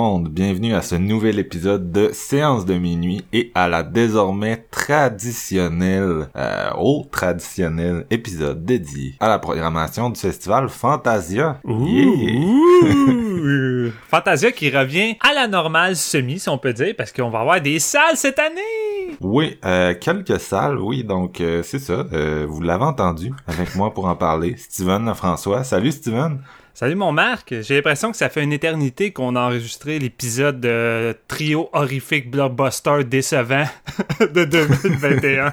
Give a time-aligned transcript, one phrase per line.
[0.00, 6.28] Monde, bienvenue à ce nouvel épisode de Séance de minuit et à la désormais traditionnelle,
[6.36, 11.60] euh, au traditionnel épisode dédié à la programmation du festival Fantasia.
[11.66, 12.06] Yeah!
[12.14, 13.90] Ouh!
[14.08, 17.60] Fantasia qui revient à la normale semi, si on peut dire, parce qu'on va avoir
[17.60, 19.16] des salles cette année!
[19.20, 23.92] Oui, euh, quelques salles, oui, donc euh, c'est ça, euh, vous l'avez entendu avec moi
[23.92, 24.54] pour en parler.
[24.58, 26.40] Steven François, salut Steven!
[26.78, 31.12] Salut mon Marc, j'ai l'impression que ça fait une éternité qu'on a enregistré l'épisode de
[31.26, 33.64] trio horrifique blockbuster décevant
[34.20, 35.52] de 2021.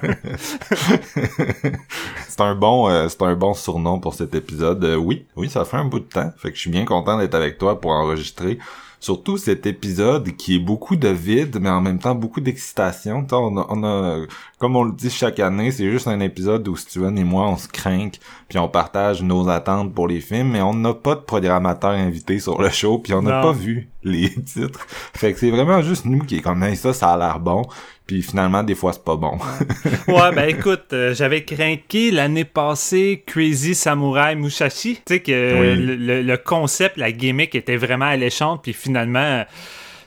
[2.28, 4.84] c'est un bon euh, c'est un bon surnom pour cet épisode.
[4.84, 7.18] Euh, oui, oui, ça fait un bout de temps, fait que je suis bien content
[7.18, 8.60] d'être avec toi pour enregistrer
[9.00, 13.26] surtout cet épisode qui est beaucoup de vide, mais en même temps beaucoup d'excitation.
[13.30, 14.26] On a, on a,
[14.58, 17.56] comme on le dit chaque année, c'est juste un épisode où Steven et moi, on
[17.56, 18.10] se craint,
[18.48, 22.38] puis on partage nos attentes pour les films, mais on n'a pas de programmateur invité
[22.38, 24.86] sur le show, puis on n'a pas vu les titres.
[25.14, 27.62] Fait que c'est vraiment juste nous qui est comme, ça, ça a l'air bon.
[28.06, 29.36] Puis finalement, des fois, c'est pas bon.
[30.08, 34.96] ouais, ben écoute, euh, j'avais craqué l'année passée Crazy Samurai Mushashi.
[34.96, 39.44] Tu sais que le, le, concept, la gimmick était vraiment alléchante, puis finalement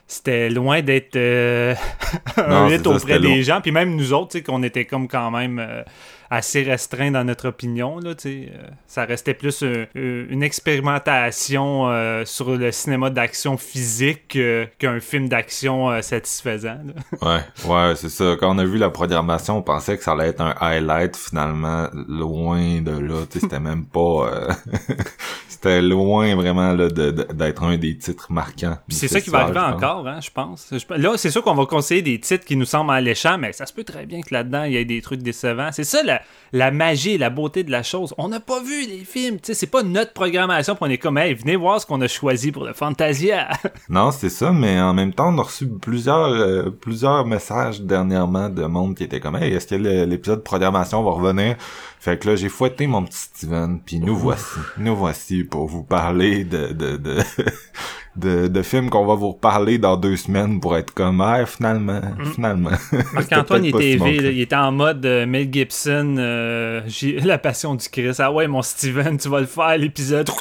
[0.09, 1.75] c'était loin d'être euh,
[2.37, 3.61] un hit auprès des gens.
[3.61, 5.83] Puis même nous autres, qu'on était comme quand même euh,
[6.29, 7.99] assez restreint dans notre opinion.
[7.99, 8.47] Là, euh,
[8.85, 9.63] ça restait plus
[9.95, 14.37] une expérimentation euh, sur le cinéma d'action physique
[14.77, 16.77] qu'un film d'action euh, satisfaisant.
[17.21, 18.35] ouais, ouais, c'est ça.
[18.39, 21.15] Quand on a vu la programmation, on pensait que ça allait être un highlight.
[21.15, 23.25] Finalement, loin de là.
[23.29, 24.49] C'était même pas...
[25.47, 28.77] c'était loin vraiment d'être un des titres marquants.
[28.89, 30.71] c'est ça qui va arriver encore, hein, je pense.
[30.89, 33.73] Là, c'est sûr qu'on va conseiller des titres qui nous semblent alléchants, mais ça se
[33.73, 35.69] peut très bien que là-dedans, il y ait des trucs décevants.
[35.71, 36.18] C'est ça, la,
[36.53, 38.13] la, magie, la beauté de la chose.
[38.17, 40.97] On n'a pas vu les films, tu sais, c'est pas notre programmation pour on est
[40.97, 43.49] comme, hey, venez voir ce qu'on a choisi pour le Fantasia.
[43.89, 48.49] non, c'est ça, mais en même temps, on a reçu plusieurs, euh, plusieurs messages dernièrement
[48.49, 51.55] de monde qui était comme, hey, est-ce que l'épisode de programmation va revenir?
[51.99, 55.83] Fait que là, j'ai fouetté mon petit Steven, puis nous voici, nous voici pour vous
[55.83, 57.17] parler de, de, de,
[58.15, 61.99] de, de films qu'on va vous reparler dans deux semaines pour être comme, ah, finalement,
[61.99, 62.25] mm.
[62.33, 62.71] finalement.
[63.13, 66.81] Marc-Antoine était, il était en mode euh, Mel Gibson, euh,
[67.23, 68.21] La Passion du Christ.
[68.21, 70.29] Ah ouais, mon Steven, tu vas le faire, l'épisode.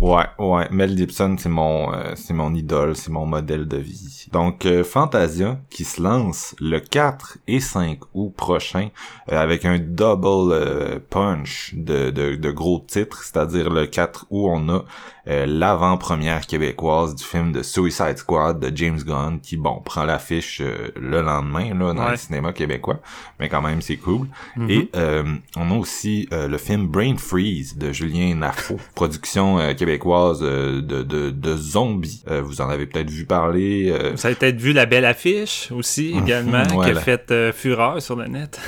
[0.00, 0.68] Ouais, ouais.
[0.70, 4.26] Mel Gibson, c'est mon, euh, c'est mon idole, c'est mon modèle de vie.
[4.30, 8.90] Donc, euh, Fantasia, qui se lance le 4 et 5 août prochain,
[9.32, 14.68] euh, avec un double punch de, de, de, gros titres, c'est-à-dire le 4 août, on
[14.68, 14.84] a
[15.28, 21.20] l'avant-première québécoise du film de Suicide Squad de James Gunn, qui, bon, prend l'affiche le
[21.20, 23.00] lendemain, là, dans le cinéma québécois,
[23.40, 24.28] mais quand même, c'est cool.
[24.56, 24.70] Mm-hmm.
[24.70, 24.90] Et
[25.56, 31.02] on a aussi le film Brain Freeze de Julien Nafo, production québécoise québécoise euh, de,
[31.02, 32.22] de, de zombies.
[32.28, 33.88] Euh, vous en avez peut-être vu parler.
[33.90, 34.12] Euh.
[34.16, 38.26] Vous avez peut-être vu la belle affiche aussi également qui a fait fureur sur le
[38.26, 38.60] net.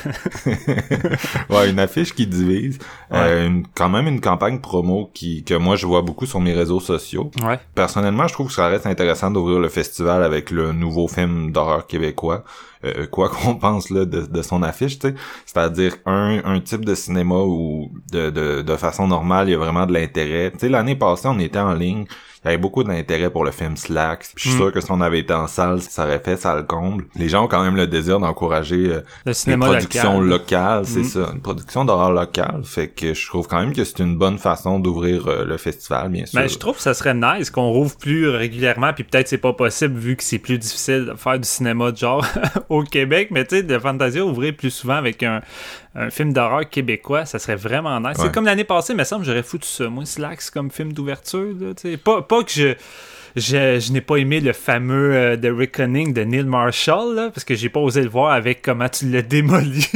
[1.50, 2.78] ouais, une affiche qui divise.
[3.10, 7.30] quand même une campagne promo qui que moi je vois beaucoup sur mes réseaux sociaux.
[7.42, 7.58] Ouais.
[7.74, 11.86] Personnellement, je trouve que ça reste intéressant d'ouvrir le festival avec le nouveau film d'horreur
[11.86, 12.44] québécois.
[13.10, 14.98] Quoi qu'on pense là de, son affiche,
[15.46, 19.86] c'est-à-dire un, type de cinéma où de, de, de façon normale il y a vraiment
[19.86, 20.50] de l'intérêt.
[20.52, 22.06] Tu sais, l'année passée on était en ligne
[22.48, 24.26] avait beaucoup d'intérêt pour le film Slacks.
[24.36, 24.58] je suis hmm.
[24.58, 27.04] sûr que si on avait été en salle, ça aurait fait ça le comble.
[27.16, 31.00] Les gens ont quand même le désir d'encourager euh, le cinéma une production locale, c'est
[31.00, 31.04] hmm.
[31.04, 32.62] ça, une production d'horreur locale.
[32.64, 36.10] Fait que je trouve quand même que c'est une bonne façon d'ouvrir euh, le festival,
[36.10, 36.40] bien sûr.
[36.40, 39.52] Mais je trouve que ça serait nice qu'on rouvre plus régulièrement, puis peut-être c'est pas
[39.52, 42.24] possible vu que c'est plus difficile de faire du cinéma de genre
[42.68, 45.40] au Québec, mais tu sais, de Fantasia ouvrir plus souvent avec un,
[46.10, 48.16] film d'horreur québécois, ça serait vraiment nice.
[48.20, 49.88] C'est comme l'année passée, mais ça me j'aurais foutu ça.
[49.88, 51.54] Moi, Slacks comme film d'ouverture,
[52.04, 52.74] pas, pas pas que je
[53.36, 57.68] je, n'ai pas aimé le fameux euh, The Reckoning de Neil Marshall, parce que j'ai
[57.68, 59.86] pas osé le voir avec comment tu l'as démoli.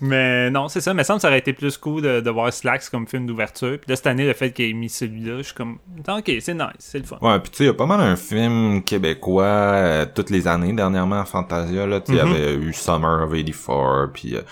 [0.00, 0.94] mais non, c'est ça.
[0.94, 3.78] Mais ça me ça aurait été plus cool de, voir Slacks comme film d'ouverture.
[3.78, 6.54] Puis là, cette année, le fait qu'il ait mis celui-là, je suis comme, ok, c'est
[6.54, 7.18] nice, c'est le fun.
[7.22, 10.46] Ouais, puis tu sais, il y a pas mal un film québécois euh, toutes les
[10.48, 11.86] années dernièrement à Fantasia.
[11.86, 12.20] Là, il y mm-hmm.
[12.20, 14.36] avait eu Summer of 84, puis...
[14.36, 14.42] Euh,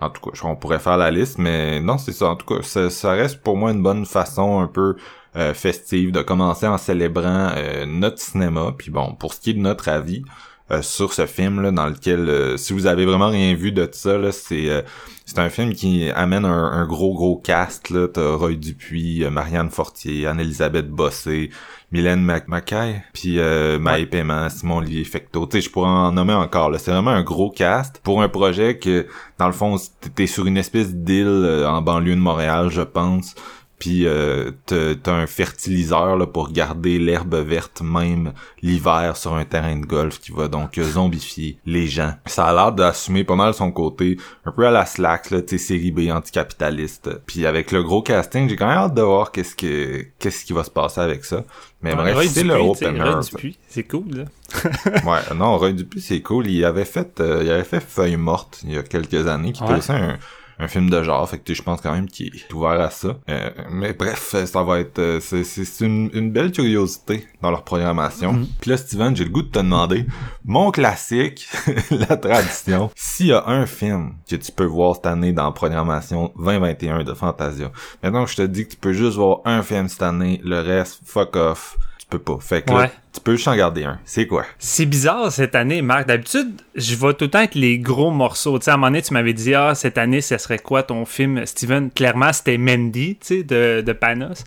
[0.00, 2.28] en tout cas, on pourrait faire la liste, mais non, c'est ça.
[2.28, 4.96] En tout cas, ça, reste pour moi une bonne façon un peu
[5.36, 8.74] euh, festive, de commencer en célébrant euh, notre cinéma.
[8.76, 10.22] Puis bon, pour ce qui est de notre avis
[10.70, 14.32] euh, sur ce film là, dans lequel, si vous avez vraiment rien vu de ça,
[14.32, 14.84] c'est
[15.30, 18.08] c'est un film qui amène un, gros gros cast là.
[18.08, 21.50] T'as Roy Dupuis, Marianne Fortier, Anne-Elisabeth Bossé,
[21.92, 25.46] Mylène Mackay, puis euh, Maë Paiement, Simon Olivier Fecto.
[25.46, 26.68] Tu sais, je pourrais en nommer encore.
[26.68, 29.06] Là, c'est vraiment un gros cast pour un projet que,
[29.38, 29.76] dans le fond,
[30.16, 33.36] t'es sur une espèce d'île en banlieue de Montréal, je pense
[33.80, 39.76] puis euh, t'as un fertiliseur là, pour garder l'herbe verte même l'hiver sur un terrain
[39.76, 42.12] de golf qui va donc zombifier les gens.
[42.26, 45.56] Ça a l'air d'assumer pas mal son côté un peu à la slack là, t'es
[45.56, 47.22] série B anticapitaliste.
[47.26, 50.52] Puis avec le gros casting, j'ai quand même hâte de voir qu'est-ce que qu'est-ce qui
[50.52, 51.42] va se passer avec ça.
[51.80, 53.20] Mais bref, c'est le opener.
[53.66, 54.24] C'est cool là.
[55.06, 56.48] ouais, non, Roy Dupuis, c'est cool.
[56.48, 59.64] Il avait fait euh, il avait fait Feuille morte il y a quelques années qui
[59.64, 60.18] était aussi un
[60.60, 63.16] un film de genre, fait que je pense quand même qu'il est ouvert à ça.
[63.28, 68.34] Euh, mais bref, ça va être euh, c'est une, une, belle curiosité dans leur programmation.
[68.34, 68.46] Mm-hmm.
[68.60, 70.06] Puis là, Steven, j'ai le goût de te demander
[70.44, 71.48] mon classique,
[71.90, 72.90] la tradition.
[72.94, 77.04] S'il y a un film que tu peux voir cette année dans la programmation 2021
[77.04, 77.72] de Fantasia,
[78.02, 81.00] maintenant je te dis que tu peux juste voir un film cette année, le reste,
[81.04, 81.78] fuck off
[82.10, 82.38] peux pas.
[82.40, 82.72] Fait que
[83.12, 83.98] tu peux juste en garder un.
[84.04, 84.44] C'est quoi?
[84.58, 86.06] C'est bizarre cette année, Marc.
[86.06, 88.58] D'habitude, je vais tout le temps être les gros morceaux.
[88.58, 90.82] Tu sais, à un moment donné, tu m'avais dit, ah, cette année, ce serait quoi
[90.84, 91.90] ton film, Steven?
[91.90, 94.44] Clairement, c'était Mandy, tu sais, de, de Panos.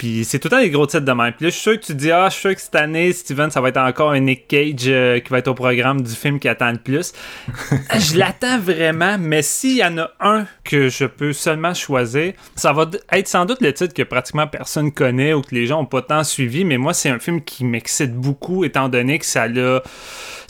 [0.00, 1.34] Puis c'est tout le temps des gros titres de même.
[1.34, 3.12] Puis là, je suis sûr que tu dis, ah, je suis sûr que cette année,
[3.12, 6.14] Steven, ça va être encore un Nick Cage euh, qui va être au programme du
[6.14, 7.12] film qui attend le plus.
[7.98, 12.72] je l'attends vraiment, mais s'il y en a un que je peux seulement choisir, ça
[12.72, 15.84] va être sans doute le titre que pratiquement personne connaît ou que les gens ont
[15.84, 19.44] pas tant suivi, mais moi, c'est un film qui m'excite beaucoup étant donné que ça
[19.44, 19.80] a,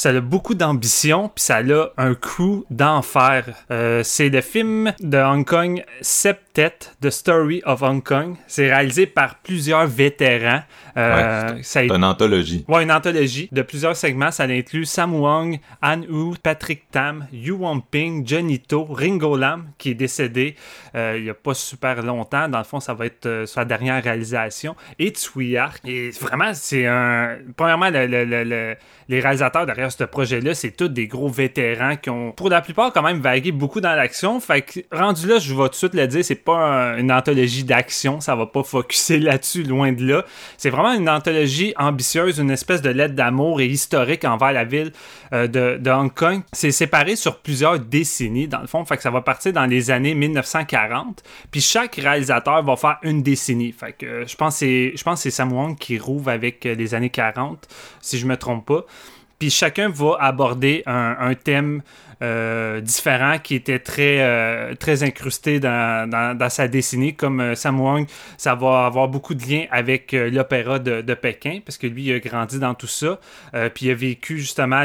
[0.01, 3.45] ça a beaucoup d'ambition, puis ça a un coup d'enfer.
[3.71, 8.37] Euh, c'est le film de Hong Kong Septet, The Story of Hong Kong.
[8.47, 10.63] C'est réalisé par plusieurs vétérans.
[10.97, 12.65] Euh, c'est une anthologie.
[12.67, 14.31] Ouais, une anthologie de plusieurs segments.
[14.31, 17.59] Ça inclut Sam Wong, Han Wu, Patrick Tam, Yu
[17.91, 20.57] Ping, Johnny To, Ringo Lam, qui est décédé
[20.95, 22.49] euh, il n'y a pas super longtemps.
[22.49, 24.75] Dans le fond, ça va être sa dernière réalisation.
[24.99, 27.37] Et Tsui Et vraiment, c'est un.
[27.55, 27.91] Premièrement,
[29.11, 32.93] les réalisateurs derrière ce projet-là, c'est tous des gros vétérans qui ont, pour la plupart,
[32.93, 34.39] quand même vagué beaucoup dans l'action.
[34.39, 37.65] Fait que, rendu là, je vais tout de suite le dire, c'est pas une anthologie
[37.65, 38.21] d'action.
[38.21, 40.25] Ça va pas focuser là-dessus, loin de là.
[40.57, 44.93] C'est vraiment une anthologie ambitieuse, une espèce de lettre d'amour et historique envers la ville
[45.33, 46.43] euh, de, Hong Kong.
[46.53, 48.85] C'est séparé sur plusieurs décennies, dans le fond.
[48.85, 51.25] Fait que ça va partir dans les années 1940.
[51.51, 53.73] Puis chaque réalisateur va faire une décennie.
[53.73, 57.11] Fait que euh, je pense que c'est Sam Wong qui rouvre avec euh, les années
[57.11, 57.67] 40,
[58.01, 58.85] si je me trompe pas.
[59.41, 61.83] Puis chacun va aborder un thème
[62.23, 66.07] euh, différent qui était très, euh, très incrusté dans,
[66.37, 67.15] dans, sa dessinée.
[67.15, 71.61] Comme euh, Sam Wong, ça va avoir beaucoup de liens avec l'opéra de, de, Pékin,
[71.65, 73.19] parce que lui, il a grandi dans tout ça.
[73.75, 74.85] puis il a vécu justement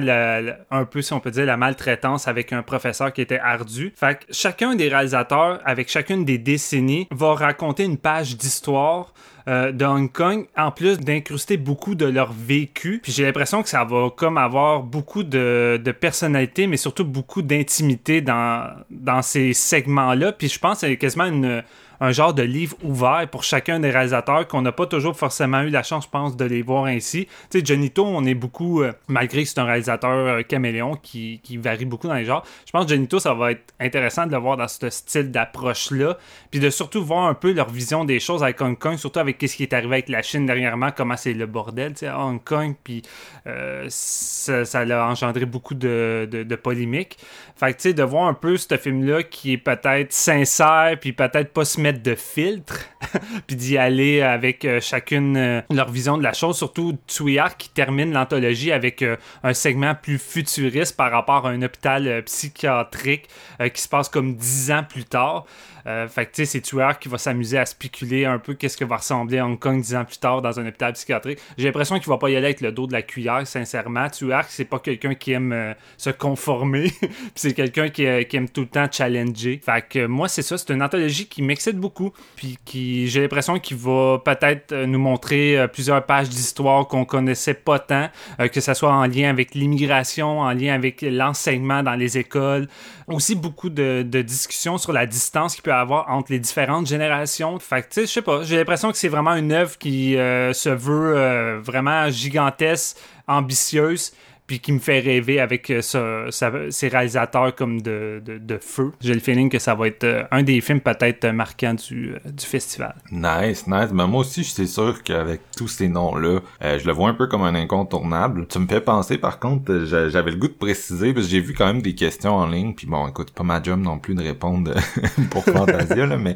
[0.71, 3.93] un peu, si on peut dire, la maltraitance avec un professeur qui était ardu.
[3.97, 9.13] Fait que chacun des réalisateurs, avec chacune des décennies, va raconter une page d'histoire
[9.47, 12.99] euh, de Hong Kong, en plus d'incruster beaucoup de leur vécu.
[13.03, 18.21] Puis j'ai l'impression que ça va comme avoir beaucoup de, personnalité, mais surtout beaucoup d'intimité
[18.21, 20.31] dans, dans ces segments-là.
[20.31, 21.63] Puis je pense que c'est quasiment une
[21.99, 25.69] un genre de livre ouvert pour chacun des réalisateurs qu'on n'a pas toujours forcément eu
[25.69, 27.25] la chance, je pense, de les voir ainsi.
[27.49, 31.39] Tu sais, Jonito, on est beaucoup, euh, malgré que c'est un réalisateur euh, caméléon qui,
[31.43, 34.31] qui, varie beaucoup dans les genres, je pense que Jonito, ça va être intéressant de
[34.31, 36.17] le voir dans ce style d'approche-là,
[36.51, 39.37] puis de surtout voir un peu leur vision des choses avec Hong Kong, surtout avec
[39.41, 42.43] ce qui est arrivé avec la Chine dernièrement, comment c'est le bordel, tu sais, Hong
[42.43, 43.01] Kong, puis
[43.47, 47.17] euh, ça, ça, a engendré beaucoup de, de, de polémiques.
[47.55, 51.13] Fait que, tu sais, de voir un peu ce film-là qui est peut-être sincère, puis
[51.13, 52.79] peut-être pas de filtre,
[53.47, 56.57] puis d'y aller avec euh, chacune euh, leur vision de la chose.
[56.57, 61.61] Surtout Tsuyar qui termine l'anthologie avec euh, un segment plus futuriste par rapport à un
[61.61, 63.27] hôpital psychiatrique
[63.73, 65.45] qui se passe comme dix ans plus tard.
[65.87, 68.77] Euh, fait que tu sais, c'est Tueur qui va s'amuser à spéculer un peu qu'est-ce
[68.77, 71.39] que va ressembler Hong Kong dix ans plus tard dans un hôpital psychiatrique.
[71.57, 74.09] J'ai l'impression qu'il va pas y aller avec le dos de la cuillère, sincèrement.
[74.09, 76.91] Tueur, c'est pas quelqu'un qui aime euh, se conformer,
[77.35, 79.61] c'est quelqu'un qui, euh, qui, aime tout le temps challenger.
[79.63, 83.59] Fait que moi, c'est ça, c'est une anthologie qui m'excite beaucoup, puis qui j'ai l'impression
[83.59, 88.09] qu'il va peut-être nous montrer plusieurs pages d'histoire qu'on connaissait pas tant,
[88.51, 92.67] que ce soit en lien avec l'immigration, en lien avec l'enseignement dans les écoles.
[93.07, 97.59] Aussi beaucoup de, discussions sur la distance qu'il peut y avoir entre les différentes générations.
[97.59, 100.13] Fait que tu sais, je sais pas, j'ai l'impression que c'est vraiment une œuvre qui
[100.13, 102.97] se veut vraiment gigantesque,
[103.27, 104.11] ambitieuse
[104.47, 106.29] puis qui me fait rêver avec euh,
[106.69, 108.91] ces réalisateurs comme de, de, feu.
[109.01, 112.31] J'ai le feeling que ça va être euh, un des films peut-être marquants du, euh,
[112.31, 112.95] du festival.
[113.11, 113.89] Nice, nice.
[113.91, 117.27] Mais moi aussi, je suis sûr qu'avec tous ces noms-là, je le vois un peu
[117.27, 118.47] comme un incontournable.
[118.47, 121.53] Tu me fais penser, par contre, j'avais le goût de préciser, parce que j'ai vu
[121.53, 124.21] quand même des questions en ligne, puis bon, écoute, pas ma job non plus de
[124.21, 124.73] répondre
[125.31, 126.35] pour Fantasia, là, mais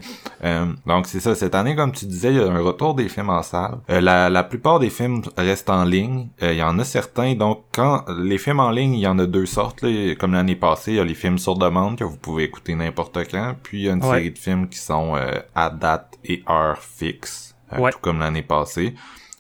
[0.86, 1.36] donc c'est ça.
[1.36, 3.78] Cette année, comme tu disais, il y a un retour des films en salle.
[3.88, 6.30] la, la plupart des films restent en ligne.
[6.42, 9.25] Il y en a certains, donc quand les films en ligne, il y en a
[9.25, 9.86] deux sortes.
[10.18, 13.18] Comme l'année passée, il y a les films sur demande que vous pouvez écouter n'importe
[13.29, 13.56] quand.
[13.63, 16.79] Puis il y a une série de films qui sont euh, à date et heure
[16.79, 18.96] fixe, euh, tout comme l'année passée.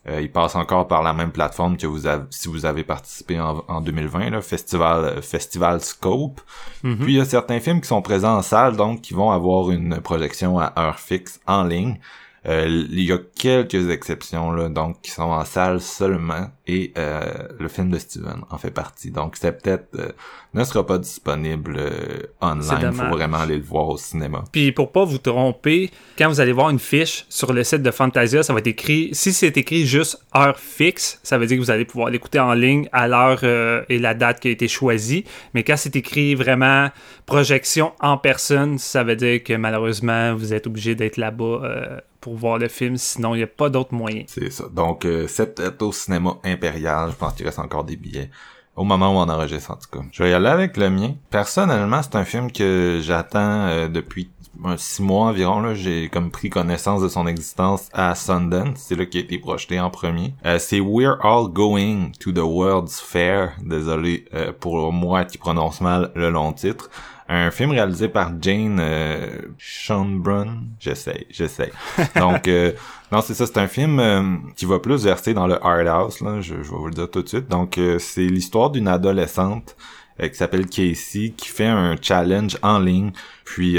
[0.07, 3.39] Euh, ils passent encore par la même plateforme que vous avez si vous avez participé
[3.39, 6.41] en, 2020, là, Festival Festival Scope.
[6.83, 6.97] Mm-hmm.
[6.97, 9.71] Puis il y a certains films qui sont présents en salle, donc qui vont avoir
[9.71, 11.99] une projection à heure fixe en ligne.
[12.45, 17.21] Euh, il y a quelques exceptions là, donc qui sont en salle seulement et euh,
[17.59, 19.11] le film de Steven en fait partie.
[19.11, 20.11] Donc c'est peut-être euh,
[20.53, 22.91] ne sera pas disponible euh, online.
[22.91, 24.43] Il faut vraiment aller le voir au cinéma.
[24.51, 27.91] Puis pour pas vous tromper, quand vous allez voir une fiche sur le site de
[27.91, 29.09] Fantasia, ça va être écrit.
[29.13, 32.53] Si c'est écrit juste heure fixe, ça veut dire que vous allez pouvoir l'écouter en
[32.53, 33.43] ligne à l'heure
[33.89, 35.23] et la date qui a été choisie.
[35.53, 36.89] Mais quand c'est écrit vraiment
[37.25, 42.57] projection en personne, ça veut dire que malheureusement vous êtes obligé d'être là-bas pour voir
[42.57, 44.23] le film, sinon il n'y a pas d'autre moyen.
[44.27, 44.65] C'est ça.
[44.71, 48.29] Donc, euh, c'est au cinéma impérial, je pense qu'il reste encore des billets.
[48.75, 50.05] Au moment où on enregistre, en tout cas.
[50.11, 51.15] Je vais y aller avec le mien.
[51.29, 54.29] Personnellement, c'est un film que j'attends euh, depuis
[54.77, 55.59] six mois environ.
[55.59, 58.77] Là, j'ai comme pris connaissance de son existence à Sundance.
[58.77, 60.33] C'est là qu'il a été projeté en premier.
[60.45, 63.51] Euh, c'est We're All Going to the World's Fair.
[63.61, 66.89] Désolé euh, pour moi qui prononce mal le long titre
[67.29, 69.27] un film réalisé par Jane euh,
[69.59, 70.63] Schonbrun.
[70.79, 71.71] J'essaie, j'essaie.
[72.15, 72.71] Donc, euh,
[73.11, 76.21] non, c'est ça, c'est un film euh, qui va plus verser dans le hard house,
[76.21, 77.47] là, je, vais vous le dire tout de suite.
[77.47, 79.77] Donc, euh, c'est l'histoire d'une adolescente
[80.21, 83.13] qui s'appelle Casey, qui fait un challenge en ligne,
[83.45, 83.77] puis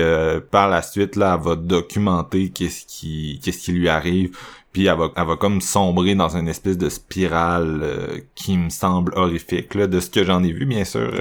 [0.50, 4.34] par la suite, là, elle va documenter qu'est-ce qui qu'est-ce qui lui arrive,
[4.72, 9.12] puis elle va, elle va comme sombrer dans une espèce de spirale qui me semble
[9.16, 11.12] horrifique, là, de ce que j'en ai vu, bien sûr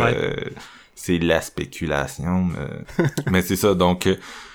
[1.00, 2.50] c'est la spéculation.
[3.32, 4.08] mais c'est ça, donc...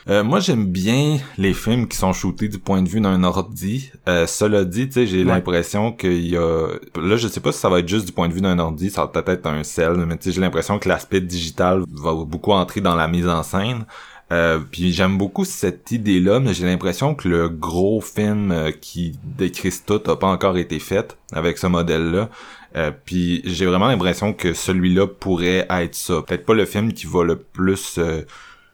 [0.06, 3.90] Euh, moi, j'aime bien les films qui sont shootés du point de vue d'un ordi.
[4.06, 6.68] Euh, cela dit, tu sais, j'ai l'impression qu'il y a...
[6.96, 8.90] Là, je sais pas si ça va être juste du point de vue d'un ordi,
[8.90, 12.12] ça va peut-être être un cell, mais tu sais, j'ai l'impression que l'aspect digital va
[12.12, 13.86] beaucoup entrer dans la mise en scène.
[14.32, 19.18] Euh, puis j'aime beaucoup cette idée-là, mais j'ai l'impression que le gros film euh, qui
[19.22, 22.30] décrit tout a pas encore été fait avec ce modèle-là.
[22.76, 26.22] Euh, puis j'ai vraiment l'impression que celui-là pourrait être ça.
[26.22, 28.22] Peut-être pas le film qui va le plus, euh,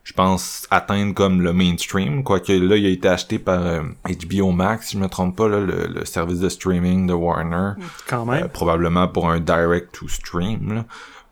[0.04, 2.24] je pense, atteindre comme le mainstream.
[2.24, 3.60] Quoique là, il a été acheté par
[4.04, 7.72] HBO Max, si je me trompe pas, là, le, service de streaming de Warner.
[8.06, 8.48] Quand même.
[8.48, 10.84] probablement pour un direct to stream.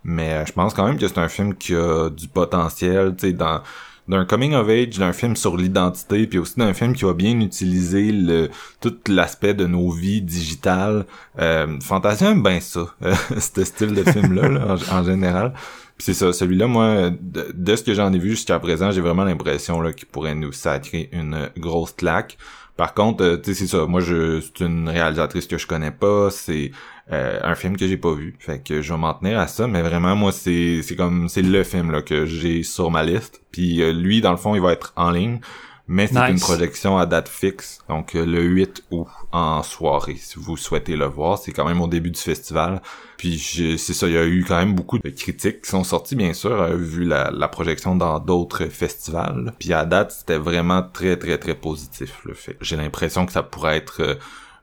[0.05, 3.33] Mais je pense quand même que c'est un film qui a du potentiel, tu sais,
[3.33, 3.63] dans
[4.09, 7.39] d'un coming of age, d'un film sur l'identité, puis aussi d'un film qui va bien
[7.41, 8.49] utiliser le
[8.81, 11.05] tout l'aspect de nos vies digitales.
[11.39, 12.87] Euh, Fantasia aime bien ça,
[13.39, 15.53] ce style de film-là, en, général.
[15.97, 19.25] Puis c'est ça, celui-là, moi, de, ce que j'en ai vu jusqu'à présent, j'ai vraiment
[19.25, 22.39] l'impression là qu'il pourrait nous sacrer une grosse claque.
[22.79, 23.87] Par contre, euh, tu sais, c'est ça.
[23.87, 26.31] Moi, je c'est une réalisatrice que je connais pas.
[26.31, 26.71] C'est
[27.13, 28.37] euh, un film que j'ai pas vu.
[28.39, 29.67] Fait que je vais m'en tenir à ça.
[29.67, 33.43] Mais vraiment, moi, c'est c'est comme c'est le film là que j'ai sur ma liste.
[33.53, 35.41] Puis euh, lui, dans le fond, il va être en ligne
[35.91, 40.39] mais c'est une projection à date fixe, donc euh, le 8 août en soirée, si
[40.39, 41.39] vous souhaitez le voir.
[41.39, 42.83] C'est quand même au début du festival.
[43.17, 43.39] Puis
[43.79, 46.35] c'est ça, il y a eu quand même beaucoup de critiques qui sont sorties, bien
[46.35, 49.55] sûr, euh, vu la, projection dans d'autres festivals.
[49.59, 52.59] Puis à date, c'était vraiment très, très, très positif, le fait.
[52.61, 54.19] J'ai l'impression que ça pourrait être...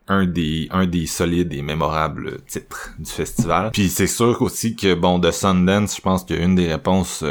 [0.10, 3.72] Euh, un des un des solides et mémorables titres du festival.
[3.72, 7.24] Puis c'est sûr aussi que bon de Sundance, je pense qu'une des réponses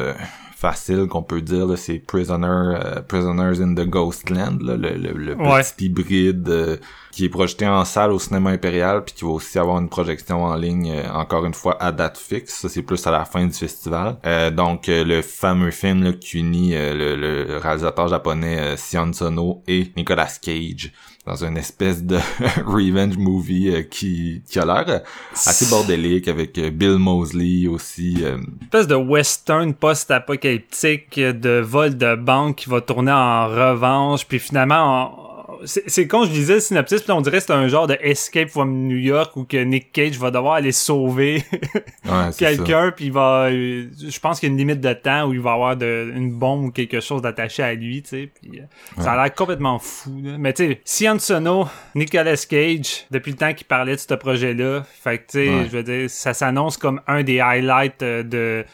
[0.65, 6.49] facile qu'on peut dire, c'est Prisoner, euh, Prisoners in the Ghostland, le, le, petit hybride
[6.49, 6.77] euh,
[7.13, 10.43] qui est projeté en salle au cinéma impérial, puis qui va aussi avoir une projection
[10.43, 12.55] en ligne, euh, encore une fois, à date fixe.
[12.55, 14.17] Ça, c'est plus à la fin du festival.
[14.53, 20.93] donc, le fameux film là, qui unit le, réalisateur japonais Sion Sono et Nicolas Cage
[21.27, 22.19] dans une espèce de
[22.67, 25.03] revenge movie euh, qui, qui a l'air
[25.33, 28.19] assez bordélique avec euh, Bill Mosley aussi.
[28.23, 28.37] Euh.
[28.37, 34.39] Une espèce de western post-apocalyptique de vol de banque qui va tourner en revanche, puis
[34.39, 35.24] finalement
[35.65, 38.49] c'est quand je disais le synopsis, puis on dirait que c'est un genre de Escape
[38.49, 41.45] from New York où que Nick Cage va devoir aller sauver
[42.39, 45.33] quelqu'un, puis il va, euh, je pense qu'il y a une limite de temps où
[45.33, 48.61] il va avoir de, une bombe ou quelque chose d'attaché à lui, tu sais, puis
[48.61, 50.21] euh, ça a l'air complètement fou.
[50.23, 50.37] Là.
[50.39, 54.85] Mais tu sais, Sian Sono, Nicolas Cage, depuis le temps qu'il parlait de ce projet-là,
[55.03, 58.65] fait que tu sais, je veux dire, ça s'annonce comme un des highlights euh, de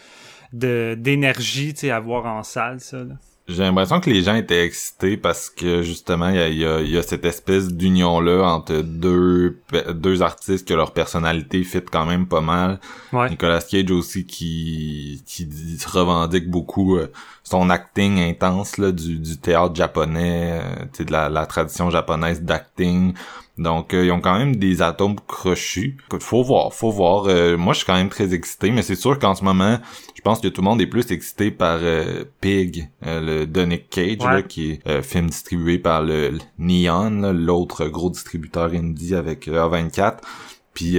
[0.53, 2.99] d'énergie, tu sais, à voir en salle, ça.
[2.99, 3.15] Là.
[3.51, 7.03] J'ai l'impression que les gens étaient excités parce que justement il y a, y a,
[7.03, 9.61] cette espèce d'union là entre deux
[9.93, 12.79] deux artistes que leur personnalité fit quand même pas mal.
[13.29, 15.49] Nicolas Cage aussi qui qui
[15.87, 17.11] revendique beaucoup euh,
[17.43, 23.15] son acting intense là du, du théâtre japonais, euh, de la, la tradition japonaise d'acting.
[23.61, 25.99] Donc, euh, ils ont quand même des atomes crochus.
[26.19, 27.27] Faut voir, faut voir.
[27.27, 29.79] Euh, moi, je suis quand même très excité, mais c'est sûr qu'en ce moment,
[30.17, 33.91] je pense que tout le monde est plus excité par euh, Pig, le de Nick
[33.91, 40.21] Cage, qui est film distribué par le, Neon, l'autre gros distributeur indie avec A24.
[40.73, 40.99] Puis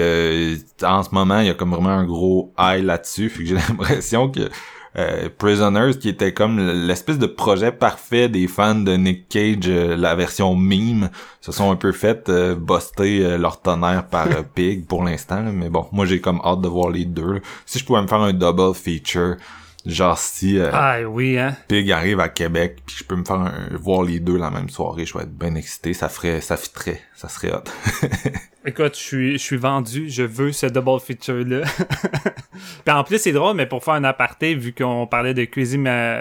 [0.83, 3.29] en ce moment, il y a comme vraiment un gros high là-dessus.
[3.29, 4.51] Fait que j'ai l'impression que
[4.97, 9.95] euh, Prisoners qui était comme l'espèce de projet parfait des fans de Nick Cage, euh,
[9.95, 14.85] la version meme, se sont un peu fait euh, buster euh, leur tonnerre par Pig
[14.85, 15.43] pour l'instant.
[15.53, 17.41] Mais bon, moi j'ai comme hâte de voir les deux.
[17.65, 19.37] Si je pouvais me faire un double feature,
[19.85, 21.55] genre si ah, oui, hein?
[21.67, 24.69] Pig arrive à Québec, puis je peux me faire un, voir les deux la même
[24.69, 25.93] soirée, je vais être bien excité.
[25.93, 27.63] Ça ferait, ça fitterait, ça serait hot.
[28.65, 31.61] Écoute, je suis, je suis vendu, je veux ce double feature-là.
[32.85, 35.79] Puis en plus, c'est drôle, mais pour faire un aparté, vu qu'on parlait de Crazy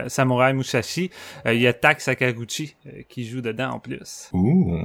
[0.09, 1.11] Samurai Musashi,
[1.47, 4.31] euh, il y a Tak Sakaguchi euh, qui joue dedans en plus.
[4.33, 4.79] Ouh!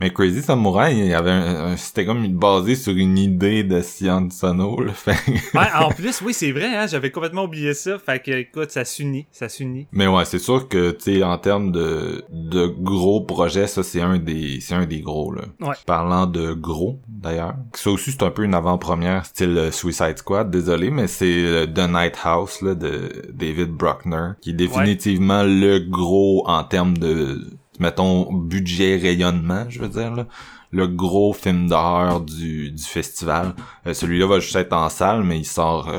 [0.00, 4.82] Mais Crazy Samurai, il y avait c'était comme basé sur une idée de Sian Sono,
[4.82, 4.92] là.
[5.06, 7.98] ouais, en plus, oui, c'est vrai, hein, j'avais complètement oublié ça.
[7.98, 9.86] Fait que, écoute, ça s'unit, ça s'unit.
[9.92, 14.02] Mais ouais, c'est sûr que, tu sais, en termes de, de gros projets, ça, c'est
[14.02, 15.42] un des, c'est un des gros, là.
[15.60, 15.74] Ouais.
[15.86, 17.54] Parlant de gros, d'ailleurs.
[17.74, 21.66] Ça aussi, c'est un peu une avant-première style euh, Suicide Squad, désolé, mais c'est euh,
[21.66, 27.44] The Night House là, de David Bruckner, qui est définitivement le gros en termes de,
[27.80, 30.26] mettons, budget rayonnement, je veux dire, là
[30.70, 33.54] le gros film d'horreur du, du festival.
[33.86, 35.90] Euh, celui-là va juste être en salle, mais il sort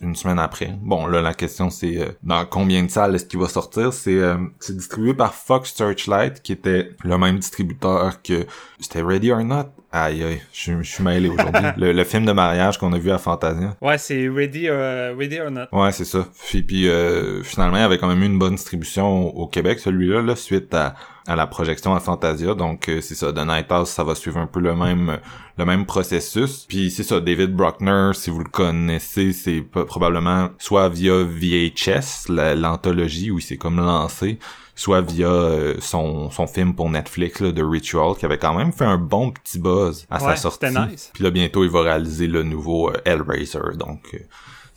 [0.00, 0.74] une semaine après.
[0.80, 3.92] Bon, là, la question, c'est dans combien de salles est-ce qu'il va sortir?
[3.92, 4.20] C'est
[4.60, 8.46] c'est distribué par Fox Searchlight, qui était le même distributeur que...
[8.80, 9.66] C'était Ready or Not?
[9.94, 11.62] Aïe, aïe, je, suis mêlé aujourd'hui.
[11.76, 13.76] le, film de mariage qu'on a vu à Fantasia.
[13.82, 15.66] Ouais, c'est Ready, or, Ready or Not.
[15.70, 16.26] Ouais, c'est ça.
[16.48, 20.22] Puis, puis euh, finalement, il avait quand même eu une bonne distribution au, Québec, celui-là,
[20.22, 20.94] là, suite à,
[21.26, 22.54] à la projection à Fantasia.
[22.54, 23.32] Donc, euh, c'est ça.
[23.32, 25.18] The Night House, ça va suivre un peu le même
[25.58, 26.64] le même processus.
[26.68, 33.30] Puis c'est ça, David Bruckner, si vous le connaissez, c'est probablement soit via VHS, l'anthologie,
[33.30, 34.38] où il s'est comme lancé,
[34.74, 38.72] soit via euh, son, son film pour Netflix là, de Ritual, qui avait quand même
[38.72, 40.66] fait un bon petit buzz à sa sortie.
[40.66, 41.10] Nice.
[41.12, 43.76] Puis là, bientôt, il va réaliser le nouveau euh, Hellraiser.
[43.76, 44.18] Donc, euh,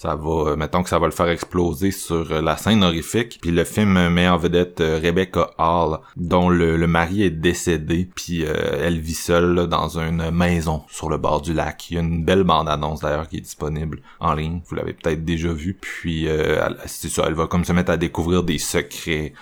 [0.06, 3.40] ça va, euh, mettons que ça va le faire exploser sur euh, la scène horrifique.
[3.42, 8.44] Puis le film met en vedette euh, Rebecca Hall, dont le, mari est décédé, puis
[8.44, 11.90] elle vit seule dans une maison sur le bord du lac.
[11.90, 14.62] Il y a une belle bande-annonce d'ailleurs qui est disponible en ligne.
[14.68, 15.76] Vous l'avez peut-être déjà vu.
[15.80, 16.28] Puis
[16.86, 19.34] c'est ça, elle va comme se mettre à découvrir des secrets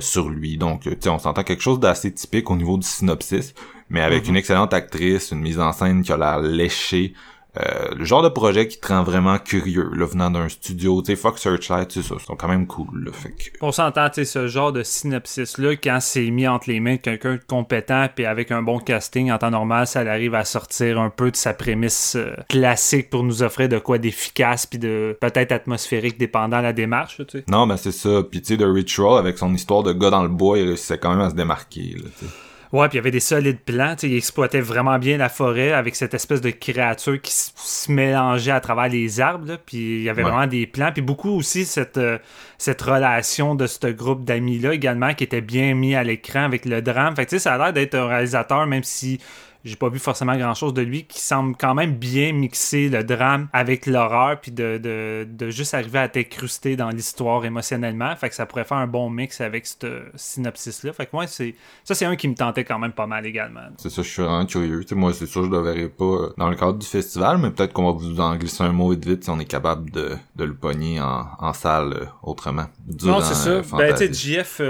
[0.00, 0.58] sur lui.
[0.58, 3.54] Donc, tu sais, on s'entend quelque chose d'assez typique au niveau du synopsis,
[3.88, 4.28] mais avec mm-hmm.
[4.28, 7.14] une excellente actrice, une mise en scène qui a l'air léchée,
[7.58, 11.12] euh, le genre de projet qui te rend vraiment curieux, là, venant d'un studio, tu
[11.12, 13.56] sais, Fox Searchlight, c'est ça, c'est quand même cool, là, fait que...
[13.60, 17.00] On s'entend, tu sais, ce genre de synopsis-là, quand c'est mis entre les mains de
[17.00, 21.00] quelqu'un de compétent, puis avec un bon casting, en temps normal, ça arrive à sortir
[21.00, 25.16] un peu de sa prémisse euh, classique pour nous offrir de quoi d'efficace, puis de
[25.20, 27.44] peut-être atmosphérique, dépendant de la démarche, tu sais.
[27.48, 30.22] Non, ben c'est ça, puis tu sais, The Ritual, avec son histoire de gars dans
[30.22, 32.28] le bois, il réussissait quand même à se démarquer, là.
[32.72, 33.96] Ouais, puis il y avait des solides plans.
[34.02, 38.60] Il exploitait vraiment bien la forêt avec cette espèce de créature qui se mélangeait à
[38.60, 39.56] travers les arbres.
[39.64, 40.92] Puis il y avait vraiment des plans.
[40.92, 42.18] Puis beaucoup aussi cette, euh,
[42.58, 46.82] cette relation de ce groupe d'amis-là également qui était bien mis à l'écran avec le
[46.82, 47.16] drame.
[47.16, 49.18] Fait que ça a l'air d'être un réalisateur, même si
[49.64, 53.04] j'ai pas vu forcément grand chose de lui qui semble quand même bien mixer le
[53.04, 58.14] drame avec l'horreur puis de, de, de, juste arriver à t'incruster dans l'histoire émotionnellement.
[58.16, 61.26] Fait que ça pourrait faire un bon mix avec ce synopsis là fait que moi
[61.26, 63.60] c'est ça c'est un qui me tentait quand même pas mal également.
[63.76, 64.84] C'est ça je suis vraiment curieux.
[64.92, 67.72] Moi c'est sûr je le verrai pas euh, dans le cadre du festival mais peut-être
[67.72, 70.44] qu'on va vous en glisser un mot vite vite si on est capable de, de
[70.44, 72.66] le pogner en, en salle euh, autrement
[73.04, 73.50] non c'est ça.
[73.50, 74.60] euh, ben tu sais GF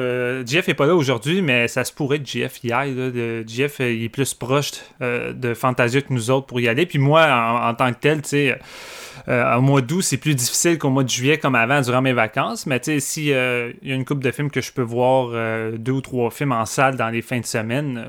[0.46, 3.42] GF est pas là aujourd'hui mais ça se pourrait que GF y aille là.
[3.46, 6.87] GF il est plus proche de Fantasia que nous autres pour y aller.
[6.87, 8.59] Puis moi, en, en tant que tel, tu sais
[9.29, 12.12] euh, au mois d'août, c'est plus difficile qu'au mois de juillet comme avant durant mes
[12.12, 12.67] vacances.
[12.67, 15.31] Mais tu sais, s'il euh, y a une couple de films que je peux voir
[15.33, 18.05] euh, deux ou trois films en salle dans les fins de semaine,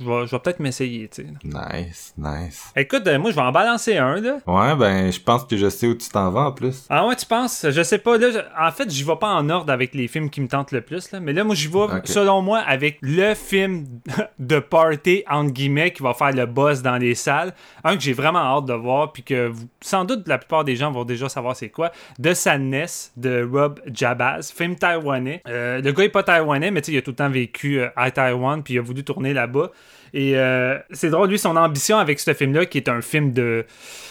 [0.00, 1.10] je vais, peut-être m'essayer.
[1.44, 2.72] Nice, nice.
[2.76, 4.38] Écoute, moi je vais en balancer un là.
[4.46, 6.86] Ouais, ben je pense que je sais où tu t'en vas en plus.
[6.88, 7.66] Ah ouais, tu penses?
[7.68, 8.16] Je sais pas.
[8.16, 8.28] Là,
[8.58, 11.10] en fait, j'y vais pas en ordre avec les films qui me tentent le plus.
[11.10, 11.20] Là.
[11.20, 13.86] Mais là, moi j'y vais, selon moi, avec le film
[14.38, 17.54] de party, entre guillemets, qui va faire le buzz dans les salles.
[17.82, 20.90] Un que j'ai vraiment hâte de voir, puis que sans doute la plupart des gens
[20.90, 21.90] vont déjà savoir c'est quoi.
[22.22, 25.42] The Sadness de Rob Jabaz, film taïwanais.
[25.48, 28.10] Euh, le gars est pas taïwanais, mais il a tout le temps vécu euh, à
[28.10, 29.70] Taïwan, puis il a voulu tourner là-bas.
[30.12, 33.64] Et euh, c'est drôle, lui, son ambition avec ce film-là, qui est un film de,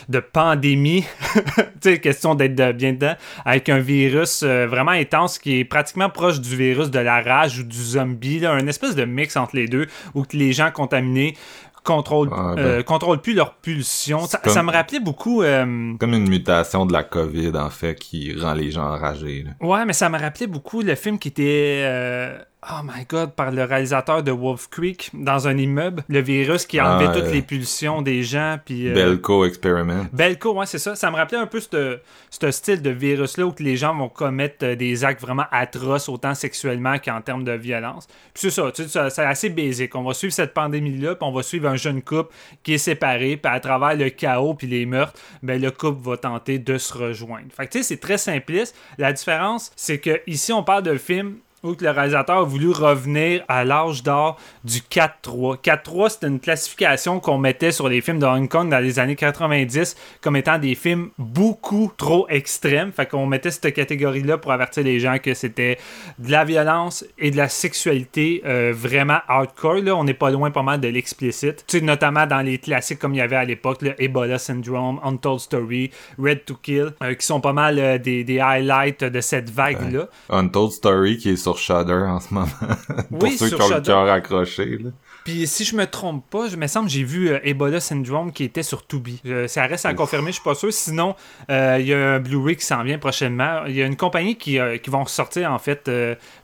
[0.07, 1.03] de pandémie,
[1.81, 6.55] tu question d'être bien dedans, avec un virus vraiment intense qui est pratiquement proche du
[6.55, 9.87] virus de la rage ou du zombie, là, un espèce de mix entre les deux,
[10.15, 11.35] où les gens contaminés
[11.83, 12.61] contrôle, ah, ben.
[12.61, 14.19] euh, contrôle plus leur pulsion.
[14.25, 15.41] Ça, me rappelait beaucoup.
[15.43, 19.45] Euh, comme une mutation de la COVID, en fait, qui rend les gens enragés.
[19.61, 21.81] Ouais, mais ça me rappelait beaucoup le film qui était.
[21.85, 22.37] Euh,
[22.67, 26.03] oh my god, par le réalisateur de Wolf Creek dans un immeuble.
[26.09, 28.57] Le virus qui enlevait ah, toutes les pulsions des gens.
[28.63, 30.05] Puis, Belco Experiment.
[30.11, 30.95] Belco, ouais, c'est ça.
[30.95, 35.03] Ça me rappelait un peu ce style de virus-là où les gens vont commettre des
[35.05, 38.07] actes vraiment atroces, autant sexuellement qu'en termes de violence.
[38.33, 39.95] Puis c'est ça, tu sais, c'est assez basique.
[39.95, 43.37] On va suivre cette pandémie-là, puis on va suivre un jeune couple qui est séparé,
[43.37, 46.93] puis à travers le chaos puis les meurtres, ben, le couple va tenter de se
[46.93, 47.47] rejoindre.
[47.55, 48.75] Fait que tu sais, c'est très simpliste.
[48.97, 53.43] La différence, c'est que ici, on parle de film où le réalisateur a voulu revenir
[53.47, 55.61] à l'âge d'or du 4-3.
[55.61, 59.15] 4-3, c'était une classification qu'on mettait sur les films de Hong Kong dans les années
[59.15, 62.91] 90 comme étant des films beaucoup trop extrêmes.
[62.91, 65.77] Fait qu'on mettait cette catégorie-là pour avertir les gens que c'était
[66.17, 69.75] de la violence et de la sexualité euh, vraiment hardcore.
[69.75, 69.95] Là.
[69.95, 71.65] On n'est pas loin pas mal de l'explicite.
[71.67, 74.99] Tu sais, notamment dans les classiques comme il y avait à l'époque, le Ebola Syndrome,
[75.03, 79.49] Untold Story, Red to Kill, euh, qui sont pas mal euh, des, highlights de cette
[79.49, 80.07] vague-là.
[80.29, 82.47] Untold Story qui est Shudder en ce moment.
[83.09, 84.77] Pour oui, ceux qui ont le cœur accroché.
[84.77, 84.89] Là.
[85.23, 88.43] Puis si je me trompe pas, je me semble j'ai vu euh, Ebola Syndrome qui
[88.43, 89.21] était sur Tubi.
[89.47, 90.71] ça reste à confirmer, je suis pas sûr.
[90.71, 91.15] Sinon,
[91.49, 93.65] euh, il y a un Blu-ray qui s'en vient prochainement.
[93.67, 95.89] Il y a une compagnie qui, euh, qui vont sortir en fait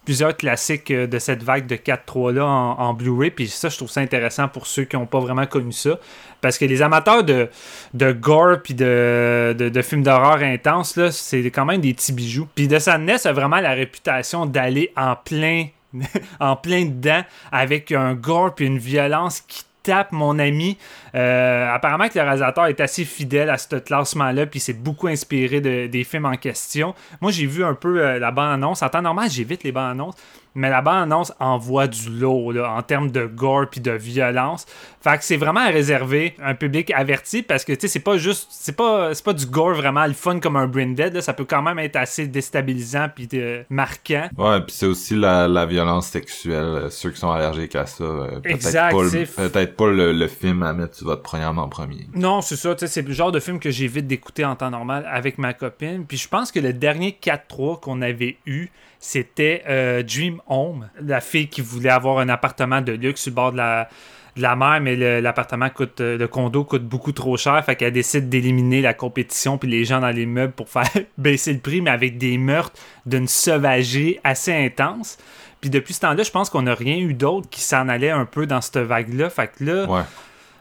[0.04, 3.32] plusieurs classiques de cette vague de 4-3 là en, Blu-ray.
[3.32, 6.00] Puis ça, je trouve ça intéressant pour ceux qui n'ont pas vraiment connu ça.
[6.42, 7.50] Parce que les amateurs de,
[7.94, 12.48] de gore puis de, de, films d'horreur intenses, c'est quand même des petits bijoux.
[12.54, 15.68] Puis de Sadness a vraiment la réputation d'aller en plein
[16.40, 20.78] en plein dedans avec un gore et une violence qui tape mon ami.
[21.14, 25.62] Euh, apparemment que le réalisateur est assez fidèle à ce classement-là, puis s'est beaucoup inspiré
[25.62, 26.96] des films en question.
[27.22, 28.82] Moi, j'ai vu un peu euh, la bande-annonce.
[28.82, 30.16] En temps normal, j'évite les bandes-annonces
[30.56, 34.66] mais la bande-annonce envoie du lot en termes de gore puis de violence.
[35.02, 38.48] Fait que c'est vraiment réservé un public averti parce que tu sais c'est pas juste
[38.50, 41.46] c'est pas c'est pas du gore vraiment le fun comme un Brain Dead ça peut
[41.46, 44.30] quand même être assez déstabilisant puis euh, marquant.
[44.38, 48.92] Ouais, puis c'est aussi la, violence sexuelle ceux qui sont allergiques à ça euh, peut-être
[48.92, 52.08] pas, le, peut-être pas le, film à mettre sur votre programme en premier.
[52.14, 55.38] Non, c'est ça, c'est le genre de film que j'évite d'écouter en temps normal avec
[55.38, 56.06] ma copine.
[56.06, 61.22] Puis je pense que le dernier 4-3 qu'on avait eu, c'était euh, Dream Home, la
[61.22, 63.90] fille qui voulait avoir un appartement de luxe sur le bord de la,
[64.36, 68.30] de mer, mais l'appartement coûte, euh, le condo coûte beaucoup trop cher, fait qu'elle décide
[68.30, 71.92] d'éliminer la compétition puis les gens dans les meubles pour faire baisser le prix, mais
[71.92, 75.18] avec des meurtres d'une sauvagerie assez intense.
[75.62, 78.26] Puis depuis ce temps-là, je pense qu'on n'a rien eu d'autre qui s'en allait un
[78.26, 79.30] peu dans cette vague-là.
[79.30, 80.06] Fait que là.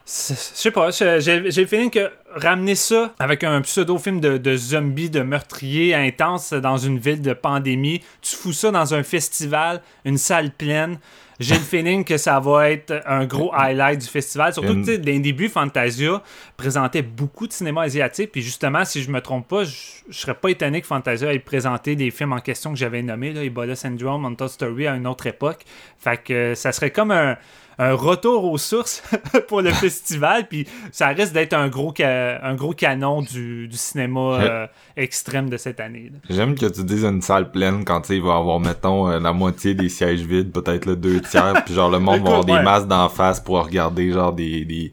[0.07, 5.09] Je sais pas, j'ai le feeling que ramener ça avec un pseudo-film de, de zombies,
[5.09, 10.19] de meurtriers intenses dans une ville de pandémie, tu fous ça dans un festival, une
[10.19, 10.99] salle pleine.
[11.41, 14.53] J'ai le feeling que ça va être un gros highlight du festival.
[14.53, 16.23] Surtout que, dès le début, Fantasia
[16.57, 18.31] présentait beaucoup de cinéma asiatique.
[18.31, 19.73] Puis justement, si je me trompe pas, je,
[20.11, 23.43] serais pas étonné que Fantasia ait présenté des films en question que j'avais nommés, là,
[23.43, 25.65] Ebola Syndrome, Untold Story, à une autre époque.
[25.99, 27.37] Fait que ça serait comme un
[27.79, 29.03] un retour aux sources
[29.49, 30.47] pour le festival.
[30.49, 35.81] Puis ça risque d'être un gros, un gros canon du, cinéma euh, extrême de cette
[35.81, 36.13] année.
[36.29, 39.75] J'aime que tu dises une salle pleine quand il va avoir, mettons, euh, la moitié
[39.75, 42.87] des sièges vides, peut-être le deux tiers, puis genre le monde va avoir des masses
[42.87, 44.93] d'en face pour regarder genre des, des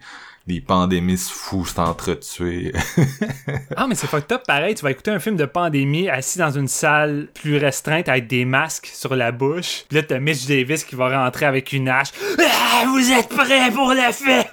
[0.52, 2.74] des pandémistes fous s'entretuer.
[3.78, 4.76] ah, mais c'est fucked up pareil.
[4.76, 8.44] Tu vas écouter un film de pandémie assis dans une salle plus restreinte avec des
[8.44, 9.86] masques sur la bouche.
[9.88, 12.10] Puis là, t'as Mitch Davis qui va rentrer avec une hache.
[12.38, 14.44] Ah, vous êtes prêts pour le film?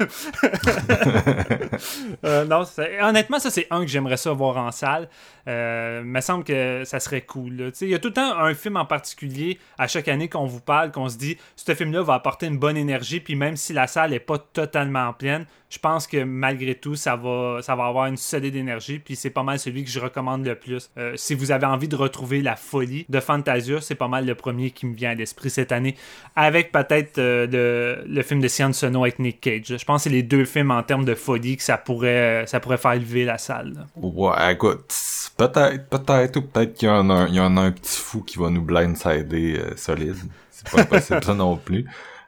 [2.25, 2.63] euh, non,
[3.03, 5.09] honnêtement, ça, c'est un que j'aimerais ça voir en salle.
[5.49, 7.73] Euh, me semble que ça serait cool.
[7.81, 10.61] Il y a tout le temps un film en particulier à chaque année qu'on vous
[10.61, 13.87] parle, qu'on se dit, ce film-là va apporter une bonne énergie, puis même si la
[13.87, 18.07] salle n'est pas totalement pleine, je pense que malgré tout, ça va, ça va avoir
[18.07, 20.91] une solide énergie, puis c'est pas mal celui que je recommande le plus.
[20.97, 24.35] Euh, si vous avez envie de retrouver la folie de Fantasia, c'est pas mal le
[24.35, 25.95] premier qui me vient à l'esprit cette année,
[26.37, 29.77] avec peut-être euh, le, film de Science Sono avec Nick Cage.
[29.79, 32.61] Je pense que c'est les deux films en termes de folie que ça pourrait, ça
[32.61, 33.87] pourrait faire lever la salle.
[33.97, 34.93] Ouais, écoute,
[35.39, 38.39] peut-être, peut-être, ou peut-être qu'il y, en a, y en a un petit fou qui
[38.39, 40.17] va nous blindsider euh, solide.
[40.51, 41.87] C'est pas possible ça non plus.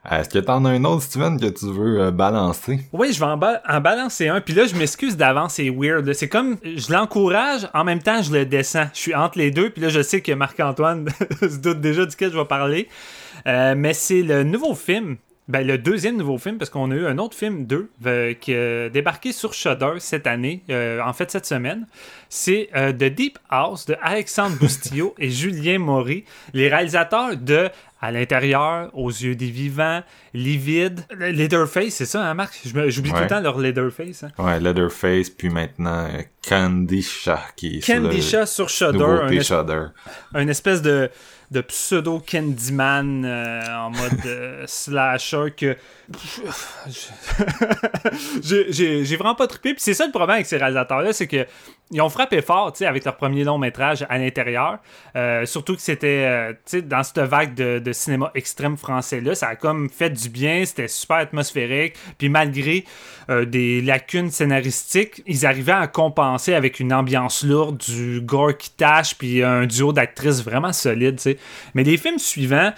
[0.09, 2.79] Est-ce que t'en as un autre, Steven, que tu veux euh, balancer?
[2.91, 4.41] Oui, je vais en, balancer un.
[4.41, 6.11] Puis là, je m'excuse d'avance, c'est weird.
[6.13, 8.87] C'est comme, je l'encourage, en même temps, je le descends.
[8.93, 9.69] Je suis entre les deux.
[9.69, 11.07] Puis là, je sais que Marc-Antoine
[11.41, 12.87] se doute déjà duquel je vais parler.
[13.45, 15.17] Euh, mais c'est le nouveau film
[15.51, 18.55] ben, le deuxième nouveau film, parce qu'on a eu un autre film 2 euh, qui
[18.55, 20.63] a débarqué sur Shudder cette année,
[21.03, 21.87] en fait cette semaine.
[22.29, 27.69] C'est The Deep House de Alexandre Boustillot et Julien Maury, les réalisateurs de
[28.01, 30.01] à l'intérieur, aux yeux des vivants,
[30.33, 31.01] livide.
[31.19, 32.59] Leatherface, c'est ça, hein, Marc?
[32.65, 34.23] J'oublie tout le temps leur Leatherface.
[34.23, 34.31] Hein.
[34.39, 39.03] Ouais, Leatherface, puis maintenant euh, Candy Shah qui est Candy Shah sur Shudder.
[39.03, 39.85] Un, Shudder.
[40.33, 41.11] un espèce de,
[41.51, 45.75] de pseudo Candyman euh, en mode euh, slasher que
[48.41, 49.73] j'ai vraiment pas trippé.
[49.73, 51.45] Puis c'est ça le problème avec ces réalisateurs-là, c'est que
[51.93, 54.79] ils ont frappé fort, tu avec leur premier long métrage à l'intérieur.
[55.17, 60.09] Euh, surtout que c'était, dans cette vague de, cinéma extrême français-là, ça a comme fait
[60.09, 61.95] du bien, c'était super atmosphérique.
[62.17, 62.85] Puis malgré
[63.45, 69.17] des lacunes scénaristiques, ils arrivaient à compenser avec une ambiance lourde, du gore qui tâche,
[69.17, 71.37] puis un duo d'actrices vraiment solide, tu sais.
[71.73, 72.71] Mais les films suivants,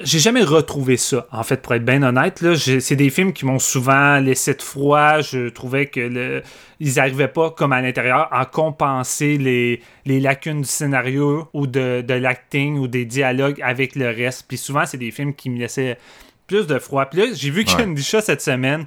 [0.00, 2.40] j'ai jamais retrouvé ça, en fait, pour être bien honnête.
[2.40, 5.20] Là, c'est des films qui m'ont souvent laissé de froid.
[5.20, 6.42] Je trouvais que le,
[6.80, 12.02] ils n'arrivaient pas, comme à l'intérieur, à compenser les, les lacunes du scénario ou de,
[12.02, 14.46] de l'acting ou des dialogues avec le reste.
[14.48, 15.98] Puis souvent, c'est des films qui me laissaient
[16.46, 17.06] plus de froid.
[17.06, 17.64] Puis là, j'ai vu ouais.
[17.64, 18.86] Candy cette semaine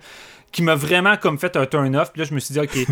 [0.52, 2.12] qui m'a vraiment comme fait un turn-off.
[2.12, 2.78] Puis là, je me suis dit, OK,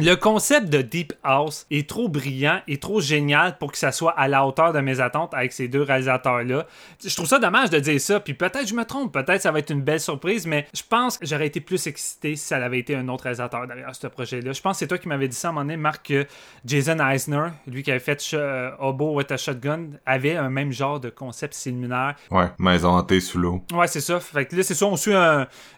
[0.00, 4.12] Le concept de Deep House est trop brillant et trop génial pour que ça soit
[4.12, 6.68] à la hauteur de mes attentes avec ces deux réalisateurs-là.
[7.04, 9.58] Je trouve ça dommage de dire ça, puis peut-être je me trompe, peut-être ça va
[9.58, 12.78] être une belle surprise, mais je pense que j'aurais été plus excité si ça avait
[12.78, 14.52] été un autre réalisateur derrière ce projet-là.
[14.52, 16.26] Je pense que c'est toi qui m'avais dit ça à un moment donné, Marc, que
[16.64, 21.00] Jason Eisner, lui qui avait fait euh, Obo with a Shotgun, avait un même genre
[21.00, 22.14] de concept similaire.
[22.30, 23.64] Ouais, maison hantée sous l'eau.
[23.72, 24.20] Ouais, c'est ça.
[24.20, 25.10] Fait que là, c'est ça, on suit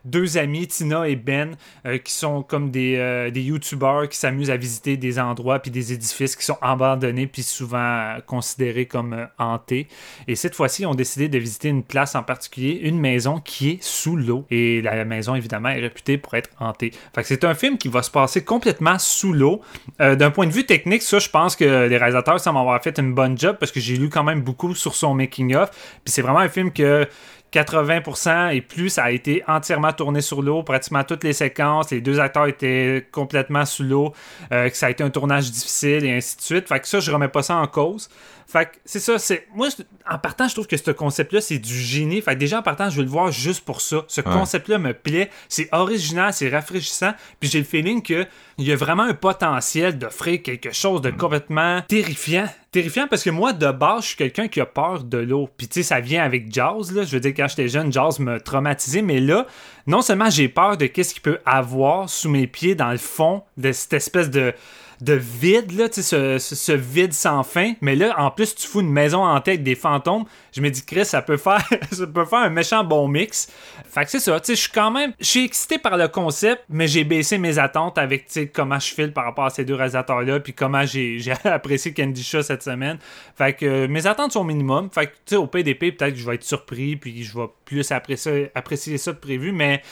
[0.04, 1.56] deux amis, Tina et Ben,
[1.86, 5.70] euh, qui sont comme des, euh, des YouTubers qui s'amusent à visiter des endroits puis
[5.70, 9.88] des édifices qui sont abandonnés puis souvent considérés comme euh, hantés.
[10.28, 13.70] Et cette fois-ci, ils ont décidé de visiter une place en particulier, une maison qui
[13.70, 14.44] est sous l'eau.
[14.50, 16.92] Et la maison, évidemment, est réputée pour être hantée.
[17.14, 19.62] Fait c'est un film qui va se passer complètement sous l'eau.
[20.00, 22.98] Euh, d'un point de vue technique, ça, je pense que les réalisateurs semblent avoir fait
[22.98, 25.70] une bonne job parce que j'ai lu quand même beaucoup sur son making-of.
[25.70, 27.08] Puis c'est vraiment un film que
[27.52, 32.20] 80% et plus a été entièrement tourné sur l'eau, pratiquement toutes les séquences, les deux
[32.20, 34.12] acteurs étaient complètement sous l'eau,
[34.52, 36.68] euh, que ça a été un tournage difficile et ainsi de suite.
[36.68, 38.08] Fait que ça, je remets pas ça en cause.
[38.50, 39.46] Fait que c'est ça, c'est.
[39.54, 39.68] Moi,
[40.10, 42.20] en partant, je trouve que ce concept-là, c'est du génie.
[42.20, 44.04] Fait que déjà, en partant, je veux le voir juste pour ça.
[44.08, 45.30] Ce concept-là me plaît.
[45.48, 47.12] C'est original, c'est rafraîchissant.
[47.38, 48.26] Puis j'ai le feeling qu'il
[48.58, 51.16] y a vraiment un potentiel d'offrir quelque chose de mm.
[51.16, 52.48] complètement terrifiant.
[52.72, 55.48] Terrifiant parce que moi, de base, je suis quelqu'un qui a peur de l'eau.
[55.56, 57.02] Puis tu sais, ça vient avec Jazz, là.
[57.02, 59.02] Je veux dire, quand j'étais jeune, Jazz me traumatisait.
[59.02, 59.46] Mais là,
[59.88, 63.42] non seulement j'ai peur de qu'est-ce qu'il peut avoir sous mes pieds dans le fond
[63.56, 64.54] de cette espèce de
[65.00, 67.72] de vide, là, ce, ce, vide sans fin.
[67.80, 70.24] Mais là, en plus, tu fous une maison en tête des fantômes.
[70.52, 73.48] Je me dis, Chris, ça peut faire, ça peut faire un méchant bon mix.
[73.88, 76.08] Fait que c'est ça, tu sais, je suis quand même, je suis excité par le
[76.08, 79.50] concept, mais j'ai baissé mes attentes avec, tu sais, comment je file par rapport à
[79.50, 82.98] ces deux réalisateurs-là, puis comment j'ai apprécié Candy Shaw cette semaine.
[83.36, 84.90] Fait que euh, mes attentes sont minimum.
[84.92, 87.48] Fait que, tu sais, au PDP, peut-être que je vais être surpris, puis je vais
[87.64, 89.82] plus apprécier, apprécier ça de prévu, mais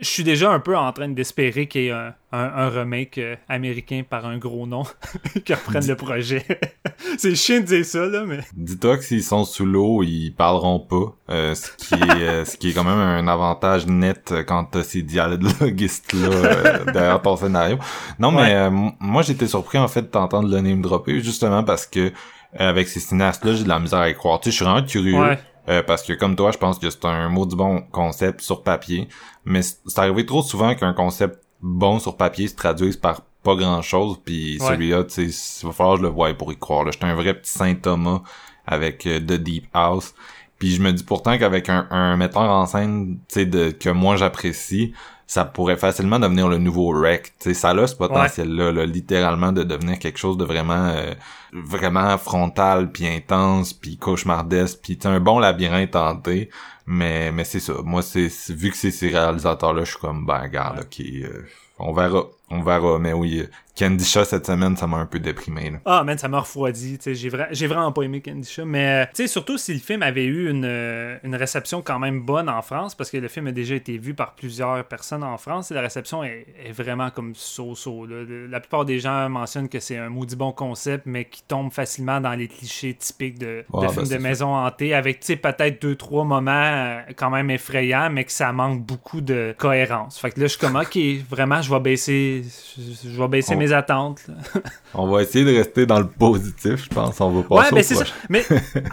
[0.00, 3.36] je suis déjà un peu en train d'espérer qu'il y ait un, un, remake euh,
[3.48, 4.84] américain par un gros nom
[5.44, 6.44] qui reprenne le projet.
[7.18, 8.40] c'est chiant de dire ça, là, mais...
[8.54, 12.56] Dis-toi que s'ils sont sous l'eau, ils parleront pas, euh, ce, qui est, euh, ce
[12.56, 17.78] qui est quand même un avantage net quand t'as ces dialoguistes-là derrière ton scénario.
[18.18, 22.12] Non, mais moi, j'étais surpris, en fait, de t'entendre le name dropper, justement parce que
[22.58, 24.40] avec ces cinéastes-là, j'ai de la misère à y croire.
[24.40, 25.36] Tu sais, je suis vraiment curieux.
[25.68, 28.62] Euh, parce que comme toi, je pense que c'est un mot du bon concept sur
[28.62, 29.08] papier.
[29.46, 33.80] Mais c'est arrivé trop souvent qu'un concept bon sur papier se traduise par pas grand
[33.80, 34.18] chose.
[34.24, 36.84] Puis celui-là, tu sais, il va falloir que je le voie pour y croire.
[36.90, 38.22] J'étais un vrai petit Saint Thomas
[38.66, 40.14] avec euh, The Deep House.
[40.58, 44.16] Puis je me dis pourtant qu'avec un, un metteur en scène, tu sais, que moi
[44.16, 44.94] j'apprécie,
[45.26, 47.32] ça pourrait facilement devenir le nouveau Rec.
[47.40, 51.14] sais, ça a ce potentiel-là, littéralement, de devenir quelque chose de vraiment euh,
[51.52, 56.48] vraiment frontal, puis intense, puis cauchemardesque, puis un bon labyrinthe tenté.
[56.86, 57.74] Mais, mais c'est ça.
[57.84, 61.44] Moi, c'est vu que c'est ces réalisateurs-là, je suis comme, ben, regarde, ok, euh,
[61.78, 62.26] on verra.
[62.50, 63.44] On verra, mais oui,
[63.78, 65.70] Candy Shah cette semaine, ça m'a un peu déprimé.
[65.70, 65.78] Là.
[65.84, 66.98] Ah, man, ça m'a refroidi.
[67.04, 68.64] J'ai, j'ai vraiment pas aimé Candy Shah.
[68.64, 71.98] Mais euh, tu sais, surtout si le film avait eu une, euh, une, réception quand
[71.98, 75.22] même bonne en France, parce que le film a déjà été vu par plusieurs personnes
[75.22, 78.06] en France, et la réception est, vraiment comme so-so.
[78.06, 82.20] La plupart des gens mentionnent que c'est un maudit bon concept, mais qui tombe facilement
[82.20, 86.24] dans les clichés typiques de, de ben, films de maison hantée, avec peut-être deux, trois
[86.24, 90.18] moments euh, quand même effrayants, mais que ça manque beaucoup de cohérence.
[90.18, 93.72] Fait que là, je suis comme, ok, vraiment, je vais baisser je vais baisser mes
[93.72, 94.22] attentes.
[94.94, 97.20] on va essayer de rester dans le positif, je pense.
[97.20, 98.04] On va passer Ouais, mais c'est ça.
[98.28, 98.44] Mais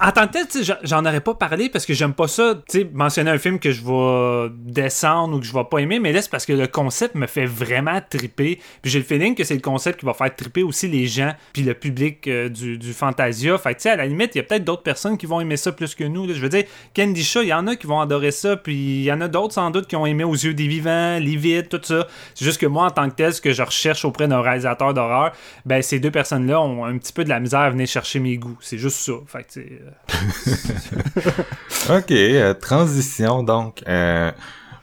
[0.02, 2.56] en tant que tel, j'en aurais pas parlé parce que j'aime pas ça,
[2.94, 6.22] mentionner un film que je vais descendre ou que je vais pas aimer, mais là,
[6.22, 8.60] c'est parce que le concept me fait vraiment triper.
[8.82, 11.34] Puis j'ai le feeling que c'est le concept qui va faire triper aussi les gens,
[11.54, 13.58] puis le public euh, du, du Fantasia.
[13.58, 15.58] Fait tu sais, à la limite, il y a peut-être d'autres personnes qui vont aimer
[15.58, 16.28] ça plus que nous.
[16.34, 16.64] Je veux dire,
[16.96, 19.28] Candy Shaw, il y en a qui vont adorer ça, puis il y en a
[19.28, 22.08] d'autres sans doute qui ont aimé Aux yeux des vivants, Livid, tout ça.
[22.34, 24.94] C'est juste que moi, en tant que tel, ce que je recherche auprès d'un réalisateur
[24.94, 25.34] d'horreur,
[25.66, 28.38] ben ces deux personnes-là ont un petit peu de la misère à venir chercher mes
[28.38, 28.58] goûts.
[28.62, 29.14] C'est juste ça.
[29.28, 29.92] Fait euh.
[31.98, 33.84] ok, euh, transition donc.
[33.88, 34.32] Euh,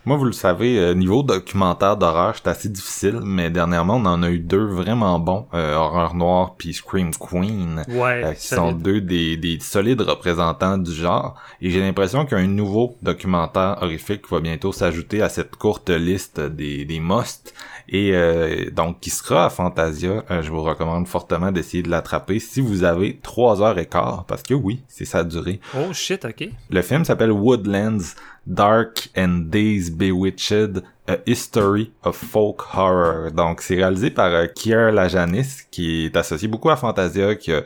[0.06, 4.30] moi, vous le savez, niveau documentaire d'horreur, c'est assez difficile, mais dernièrement, on en a
[4.30, 9.58] eu deux vraiment bons, Horreur Noire puis Scream Queen, ouais, qui sont deux des, des,
[9.60, 11.38] solides représentants du genre.
[11.60, 16.86] Et j'ai l'impression qu'un nouveau documentaire horrifique va bientôt s'ajouter à cette courte liste des,
[16.86, 17.54] des musts.
[17.92, 22.38] Et euh, donc, qui sera à Fantasia, euh, je vous recommande fortement d'essayer de l'attraper
[22.38, 25.58] si vous avez trois heures et quart, parce que oui, c'est sa durée.
[25.76, 26.50] Oh shit, ok.
[26.70, 28.14] Le film s'appelle Woodlands,
[28.46, 33.32] Dark and Days Bewitched, A History of Folk Horror.
[33.32, 37.62] Donc, c'est réalisé par euh, Kier Lajanis, qui est associé beaucoup à Fantasia, qui a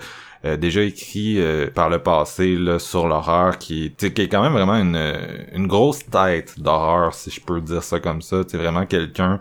[0.47, 1.39] euh, déjà écrit
[1.75, 4.99] par le passé là, sur l'horreur, qui, qui est quand même vraiment une,
[5.53, 8.39] une grosse tête d'horreur, si je peux dire ça comme ça.
[8.49, 9.39] C'est vraiment quelqu'un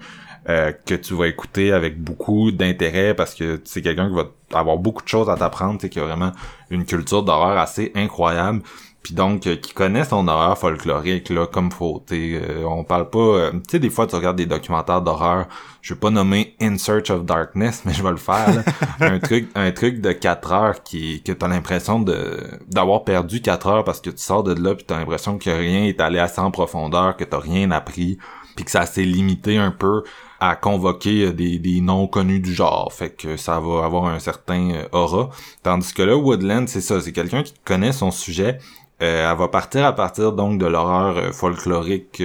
[0.50, 4.78] euh, que tu vas écouter avec beaucoup d'intérêt parce que c'est quelqu'un qui va avoir
[4.78, 6.34] beaucoup de choses à t'apprendre, qui a vraiment
[6.70, 8.62] une culture d'horreur assez incroyable.
[9.04, 12.04] Puis donc, euh, qui connaît son horreur folklorique, là, comme faut.
[12.12, 13.52] Euh, on parle pas...
[13.52, 15.48] tu sais, des fois, tu regardes des documentaires d'horreur.
[15.82, 18.64] Je vais pas nommer In Search of Darkness, mais je vais le faire.
[19.00, 23.68] un truc un truc de 4 heures qui que t'as l'impression de d'avoir perdu 4
[23.68, 26.42] heures parce que tu sors de là puis t'as l'impression que rien est allé assez
[26.42, 28.18] en profondeur, que t'as rien appris,
[28.56, 30.04] puis que ça s'est limité un peu
[30.50, 32.92] à convoquer euh, des, des noms connus du genre.
[32.92, 35.30] Fait que ça va avoir un certain euh, aura.
[35.64, 38.60] Tandis que là, Woodland, c'est ça, c'est quelqu'un qui connaît son sujet.
[39.02, 42.22] Euh, elle va partir à partir donc de l'horreur folklorique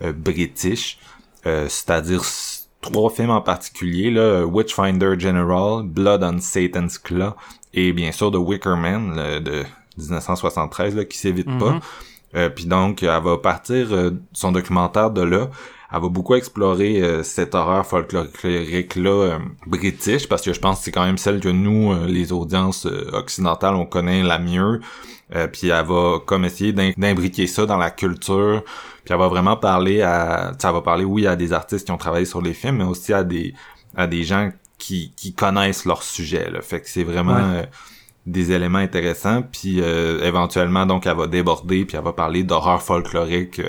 [0.00, 0.98] british,
[1.44, 2.22] c'est-à-dire
[2.80, 7.34] trois films en particulier, là, Witchfinder General, Blood on Satan's Claw
[7.74, 9.64] et bien sûr The Wicker Man de
[9.96, 11.80] 1973 là, qui s'évite pas.
[12.34, 12.50] Mm-hmm.
[12.50, 13.88] Puis donc, elle va partir
[14.32, 15.50] son documentaire de là
[15.90, 20.78] elle va beaucoup explorer euh, cette horreur folklorique là euh, british parce que je pense
[20.78, 24.80] que c'est quand même celle que nous euh, les audiences occidentales on connaît la mieux.
[25.52, 28.62] Puis elle va comme essayer d'imbriquer ça dans la culture.
[29.04, 31.98] Puis elle va vraiment parler à ça va parler oui à des artistes qui ont
[31.98, 33.52] travaillé sur les films mais aussi à des
[33.94, 36.62] à des gens qui, qui connaissent leur sujet là.
[36.62, 37.62] fait que c'est vraiment
[38.26, 39.42] des éléments intéressants.
[39.42, 43.60] Puis éventuellement donc elle va déborder puis elle va parler d'horreur folklorique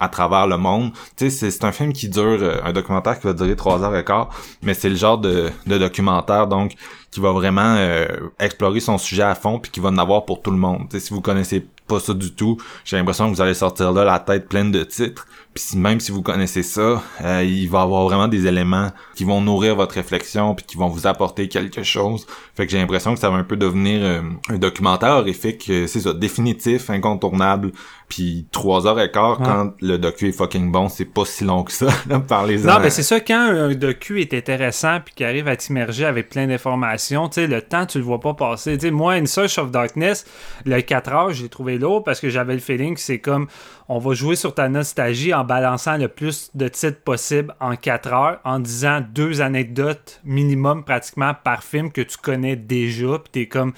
[0.00, 0.92] à travers le monde.
[1.16, 3.96] Tu sais, c'est un film qui dure, euh, un documentaire qui va durer trois heures
[3.96, 4.30] et quart,
[4.62, 6.74] mais c'est le genre de, de documentaire, donc,
[7.10, 8.06] qui va vraiment euh,
[8.38, 10.86] explorer son sujet à fond, puis qui va en avoir pour tout le monde.
[10.90, 13.92] Tu sais, si vous connaissez pas ça du tout, j'ai l'impression que vous allez sortir
[13.92, 17.80] là la tête pleine de titres, puis même si vous connaissez ça, euh, il va
[17.80, 21.82] avoir vraiment des éléments qui vont nourrir votre réflexion puis qui vont vous apporter quelque
[21.82, 22.26] chose.
[22.54, 26.12] Fait que j'ai l'impression que ça va un peu devenir un documentaire horrifique, c'est ça,
[26.12, 27.72] définitif, incontournable,
[28.08, 31.62] puis trois heures et quart, quand le docu est fucking bon, c'est pas si long
[31.62, 31.88] que ça,
[32.28, 35.56] par les Non, mais c'est ça, quand un docu est intéressant puis qu'il arrive à
[35.56, 38.78] t'immerger avec plein d'informations, tu sais, le temps, tu le vois pas passer.
[38.78, 40.24] Tu sais, moi, une Search of Darkness,
[40.64, 43.46] le 4 heures, j'ai trouvé lourd parce que j'avais le feeling que c'est comme,
[43.88, 48.12] on va jouer sur ta nostalgie en balançant le plus de titres possible en 4
[48.12, 53.46] heures, en disant deux anecdotes minimum pratiquement par film que tu connais déjà, puis t'es
[53.46, 53.72] comme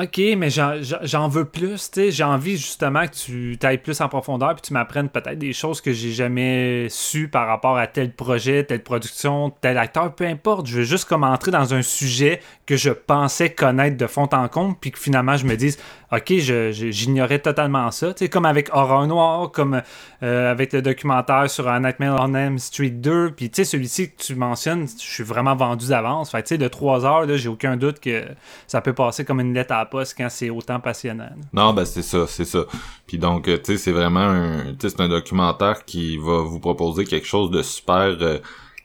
[0.00, 2.10] OK, mais j'en veux plus, tu sais.
[2.10, 5.80] J'ai envie justement que tu ailles plus en profondeur puis tu m'apprennes peut-être des choses
[5.80, 10.66] que j'ai jamais su par rapport à tel projet, telle production, tel acteur, peu importe.
[10.66, 14.48] Je veux juste comme entrer dans un sujet que je pensais connaître de fond en
[14.48, 15.78] comble puis que finalement je me dise
[16.12, 18.12] OK, j'ignorais totalement ça.
[18.12, 19.80] Tu sais, comme avec Horror Noir, comme
[20.22, 23.30] euh, avec le documentaire sur un Nightmare on M Street 2.
[23.30, 26.30] Puis, tu sais, celui-ci que tu mentionnes, je suis vraiment vendu d'avance.
[26.30, 28.24] Fait tu sais, de 3 heures, là, j'ai aucun doute que
[28.66, 31.30] ça peut passer comme une lettre à quand c'est autant passionnant.
[31.52, 32.64] Non, ben, c'est ça, c'est ça.
[33.06, 37.04] Puis donc, euh, tu sais, c'est vraiment un, c'est un documentaire qui va vous proposer
[37.04, 38.16] quelque chose de super...
[38.20, 38.38] Euh,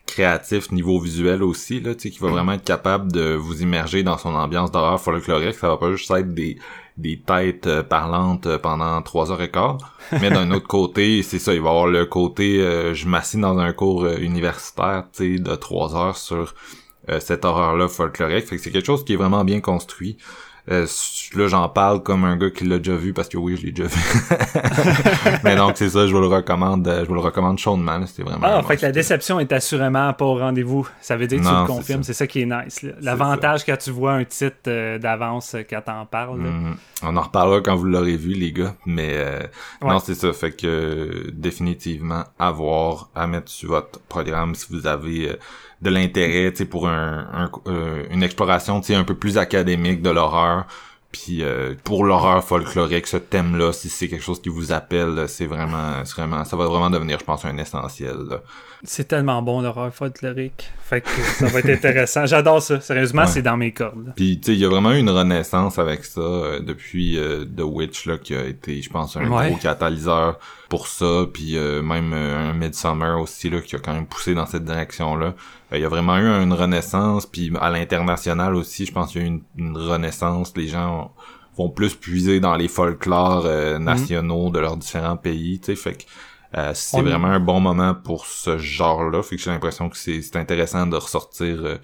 [0.06, 4.02] créatif niveau visuel aussi là tu sais qui va vraiment être capable de vous immerger
[4.02, 6.56] dans son ambiance d'horreur folklorique ça va pas juste être des
[6.96, 9.78] des têtes euh, parlantes pendant trois heures et quart.
[10.20, 12.58] Mais d'un autre côté, c'est ça, il va y avoir le côté
[12.92, 16.54] je m'assieds dans un cours universitaire, tu sais, de trois heures sur
[17.20, 18.46] cette horreur-là folklorique.
[18.46, 20.18] Fait que c'est quelque chose qui est vraiment bien construit.
[20.70, 20.86] Euh,
[21.34, 23.72] là, j'en parle comme un gars qui l'a déjà vu parce que oui, je l'ai
[23.72, 24.00] déjà vu.
[25.44, 28.04] Mais donc, c'est ça, je vous le recommande, euh, je vous le recommande chaudement.
[28.06, 28.46] C'était vraiment.
[28.46, 30.86] Ah, en fait, la déception est assurément pas au rendez-vous.
[31.00, 32.02] Ça veut dire que tu le confirmes.
[32.02, 32.26] C'est ça.
[32.26, 32.84] qui est nice.
[33.00, 36.40] L'avantage quand tu vois un titre euh, d'avance quand t'en parles.
[36.40, 36.76] Mhm.
[37.02, 38.74] On en reparlera quand vous l'aurez vu, les gars.
[38.84, 39.16] Mais
[39.82, 40.32] non, c'est ça.
[40.32, 45.38] Fait que définitivement, à voir, à mettre sur votre programme si vous avez
[45.82, 50.66] de l'intérêt pour un, euh, une exploration un peu plus académique de l'horreur.
[51.10, 55.46] Puis euh, pour l'horreur folklorique, ce thème-là, si c'est quelque chose qui vous appelle, c'est
[55.46, 58.40] vraiment, vraiment, ça va vraiment devenir, je pense, un essentiel.
[58.84, 60.70] C'est tellement bon l'horreur folklorique.
[60.80, 62.26] Fait que ça va être intéressant.
[62.26, 62.80] J'adore ça.
[62.80, 64.12] Sérieusement, c'est dans mes cordes.
[64.16, 67.18] Puis tu sais, il y a vraiment eu une renaissance avec ça euh, depuis
[67.56, 71.24] The Witch là, qui a été, je pense, un gros catalyseur pour ça.
[71.32, 75.34] Puis même un Midsummer aussi là, qui a quand même poussé dans cette direction-là.
[75.72, 79.22] Euh, il y a vraiment eu une renaissance, puis à l'international aussi, je pense qu'il
[79.22, 80.52] y a eu une, renaissance.
[80.56, 81.12] Les gens
[81.56, 83.84] vont plus puiser dans les folklores euh, mhm.
[83.84, 86.04] nationaux de leurs différents pays, tu sais, fait que
[86.56, 89.22] euh, c'est vraiment un bon moment pour ce genre-là.
[89.22, 91.78] Fait que j'ai l'impression que c'est intéressant de ressortir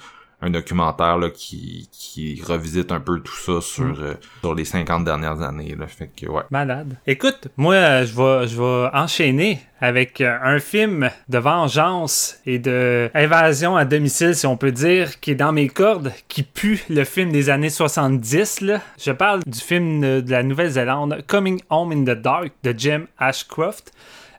[0.44, 3.96] un documentaire là, qui, qui revisite un peu tout ça sur, mm.
[4.00, 5.74] euh, sur les 50 dernières années.
[5.78, 5.86] Là.
[5.86, 6.42] Fait que, ouais.
[6.50, 6.96] Malade.
[7.06, 12.58] Écoute, moi, euh, je vais, je vais enchaîner avec euh, un film de vengeance et
[12.58, 16.84] de évasion à domicile, si on peut dire, qui est dans mes cordes, qui pue
[16.90, 18.60] le film des années 70.
[18.60, 18.80] Là.
[19.02, 23.92] Je parle du film de la Nouvelle-Zélande, Coming Home in the Dark, de Jim Ashcroft.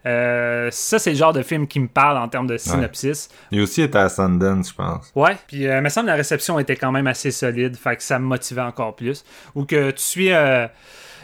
[0.06, 3.30] Euh, ça, c'est le genre de film qui me parle en termes de synopsis.
[3.52, 5.12] Il aussi était à Sundance, je pense.
[5.16, 7.96] Ouais, puis euh, il me semble que la réception était quand même assez solide, fait
[7.96, 9.26] que ça me motivait encore plus.
[9.56, 10.68] Ou que tu suis euh,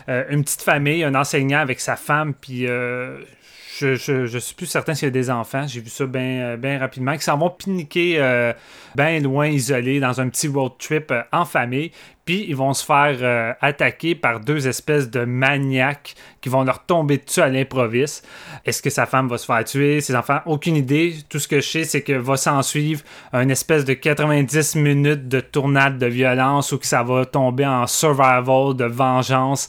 [0.08, 5.08] une petite famille, un enseignant avec sa femme, puis je, je, suis plus certain s'il
[5.08, 5.68] y a des enfants.
[5.68, 7.16] J'ai vu ça bien ben rapidement.
[7.16, 8.54] Qui s'en vont piniquer
[8.96, 11.92] bien loin, isolés, dans un petit road trip en famille
[12.26, 16.86] puis ils vont se faire euh, attaquer par deux espèces de maniaques qui vont leur
[16.86, 18.28] tomber dessus à l'improviste.
[18.66, 20.40] Est-ce que sa femme va se faire tuer, ses enfants?
[20.46, 21.16] Aucune idée.
[21.30, 23.02] Tout ce que je sais, c'est que va s'en suivre
[23.34, 27.88] une espèce de 90 minutes de tournade de violence ou que ça va tomber en
[27.88, 29.68] survival de vengeance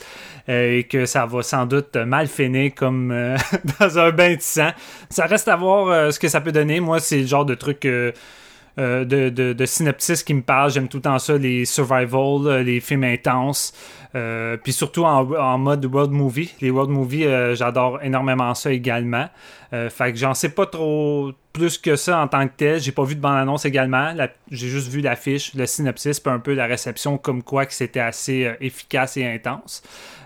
[0.49, 3.37] euh, et que ça va sans doute mal finir comme euh,
[3.81, 4.71] dans un bain de sang.
[5.09, 6.81] Ça reste à voir ce que ça peut donner.
[6.81, 7.87] Moi, c'est le genre de truc
[8.79, 10.71] euh, de, de, de, synopsis qui me parle.
[10.71, 13.75] J'aime tout le temps ça, les survival, euh, les films intenses.
[14.15, 16.55] Euh, puis surtout en, mode world movie.
[16.63, 19.29] Les world movies, j'adore énormément ça également.
[19.71, 22.81] fait que j'en sais pas trop plus que ça en tant que tel.
[22.81, 24.15] J'ai pas vu de bande-annonce également.
[24.51, 28.01] J'ai juste vu l'affiche, le synopsis, puis un peu la réception comme quoi que c'était
[28.01, 29.83] assez efficace et intense.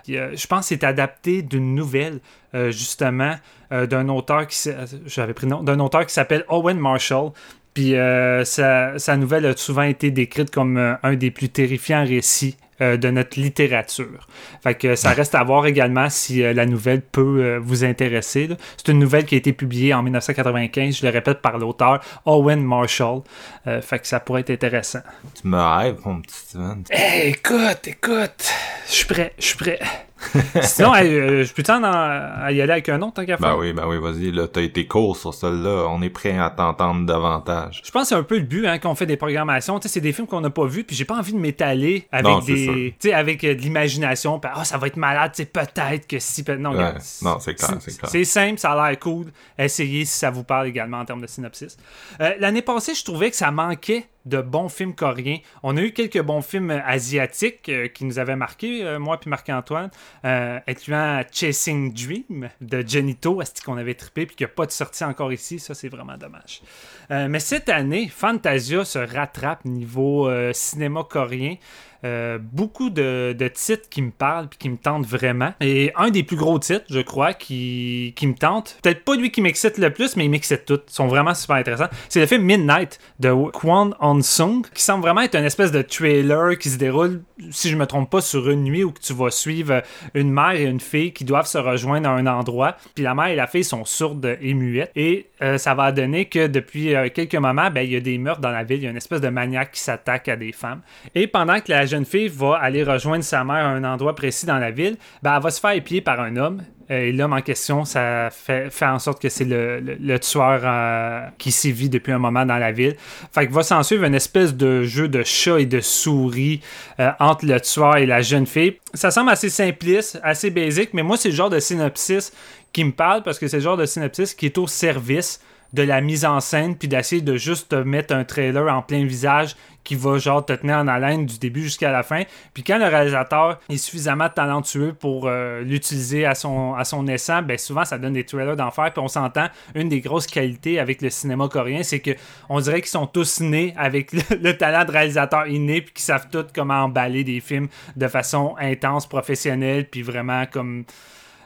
[0.07, 2.19] je pense que c'est adapté d'une nouvelle,
[2.53, 3.35] justement,
[3.71, 4.69] d'un auteur qui
[5.05, 7.31] j'avais pris d'un auteur qui s'appelle Owen Marshall.
[7.77, 12.57] Puis euh, sa, nouvelle a souvent été décrite comme euh, un des plus terrifiants récits
[12.81, 14.27] euh, de notre littérature.
[14.63, 18.49] Fait que ça reste à voir également si la nouvelle peut vous intéresser.
[18.77, 22.63] C'est une nouvelle qui a été publiée en 1995, je le répète, par l'auteur Owen
[22.63, 23.21] Marshall.
[23.63, 25.01] fait que ça pourrait être intéressant.
[25.39, 26.83] Tu me rêves, mon petit Steven.
[27.25, 28.53] écoute, écoute,
[28.87, 29.79] je suis prêt, je suis prêt.
[30.61, 33.85] Sinon, euh, je peux t'en y aller avec un autre, tant qu'à Ben oui, ben
[33.87, 37.81] oui, vas-y, là, t'as été court sur celle-là, on est prêt à t'entendre davantage.
[37.83, 39.93] Je pense que c'est un peu le but, hein, qu'on fait des programmations, tu sais,
[39.95, 42.95] c'est des films qu'on n'a pas vus, puis j'ai pas envie de m'étaler avec des,
[42.99, 46.19] tu sais, avec euh, de l'imagination, ah, ça va être malade, tu sais, peut-être que
[46.19, 48.09] si, non, non, c'est clair, c'est clair.
[48.09, 51.27] C'est simple, ça a l'air cool, essayez si ça vous parle également en termes de
[51.27, 51.77] synopsis.
[52.21, 55.37] Euh, l'année passée, je trouvais que ça manquait de bons films coréens.
[55.63, 59.29] On a eu quelques bons films asiatiques euh, qui nous avaient marqué, euh, moi puis
[59.29, 59.89] Marc-Antoine,
[60.25, 64.65] euh, incluant Chasing Dream de Genito, est-ce qu'on avait trippé puis qu'il n'y a pas
[64.65, 66.61] de sortie encore ici, ça c'est vraiment dommage.
[67.09, 71.55] mais cette année, Fantasia se rattrape niveau cinéma coréen.
[72.03, 75.53] Euh, beaucoup de, titres qui me parlent puis qui me tentent vraiment.
[75.61, 79.31] Et un des plus gros titres, je crois, qui, qui me tente, peut-être pas lui
[79.31, 80.79] qui m'excite le plus, mais il m'excite tout.
[80.87, 81.89] Ils sont vraiment super intéressants.
[82.09, 85.81] C'est le film Midnight de Kwon On Sung, qui semble vraiment être une espèce de
[85.81, 89.31] trailer qui se déroule, si je me trompe pas, sur une nuit où tu vas
[89.31, 89.81] suivre
[90.13, 92.75] une mère et une fille qui doivent se rejoindre à un endroit.
[92.95, 94.91] Puis la mère et la fille sont sourdes et muettes.
[94.95, 98.17] Et euh, ça va donner que depuis euh, quelques moments, ben, il y a des
[98.17, 98.77] meurtres dans la ville.
[98.77, 100.81] Il y a une espèce de maniaque qui s'attaque à des femmes.
[101.15, 104.45] Et pendant que la jeune fille va aller rejoindre sa mère à un endroit précis
[104.45, 106.61] dans la ville, ben, elle va se faire épier par un homme.
[106.89, 111.25] Euh, et l'homme en question, ça fait, en sorte que c'est le, le, tueur euh,
[111.37, 112.95] qui sévit depuis un moment dans la ville.
[113.33, 116.61] Fait que va s'en suivre une espèce de jeu de chat et de souris
[116.99, 118.77] euh, entre le tueur et la jeune fille.
[118.93, 122.31] Ça semble assez simpliste, assez basique, mais moi, c'est le genre de synopsis
[122.71, 125.41] qui me parle parce que c'est le genre de synopsis qui est au service
[125.73, 129.05] de la mise en scène, puis d'essayer de juste te mettre un trailer en plein
[129.05, 129.55] visage
[129.87, 132.23] qui va genre te tenir en haleine du début jusqu'à la fin.
[132.53, 137.57] Puis quand le réalisateur est suffisamment talentueux pour euh, l'utiliser à son, à son ben
[137.57, 138.91] souvent ça donne des trailers d'enfer.
[138.91, 142.11] Puis on s'entend, une des grosses qualités avec le cinéma coréen, c'est que
[142.49, 146.27] on dirait qu'ils sont tous nés avec le, talent de réalisateur inné, puis qu'ils savent
[146.29, 150.83] tous comment emballer des films de façon intense, professionnelle, puis vraiment comme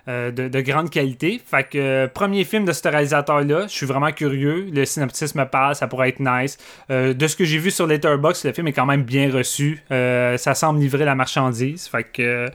[0.08, 1.40] euh, de, grande qualité.
[1.46, 4.68] Fait que euh, premier film de ce réalisateur-là, je suis vraiment curieux.
[4.74, 6.58] Le synopsis me parle, ça pourrait être nice.
[6.90, 9.84] Euh, de ce que j'ai vu sur Letterboxd, le film est quand même bien reçu.
[9.90, 11.88] ça semble livrer la marchandise.
[11.88, 12.50] Fait que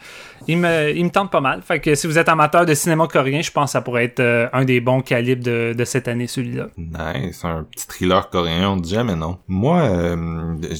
[0.48, 1.62] il me, il me tente pas mal.
[1.62, 4.48] Fait que si vous êtes amateur de cinéma coréen, je pense que ça pourrait être
[4.52, 6.66] un des bons calibres de, cette année, celui-là.
[6.76, 9.38] Nice, un petit thriller coréen, on dit jamais non.
[9.46, 10.16] Moi,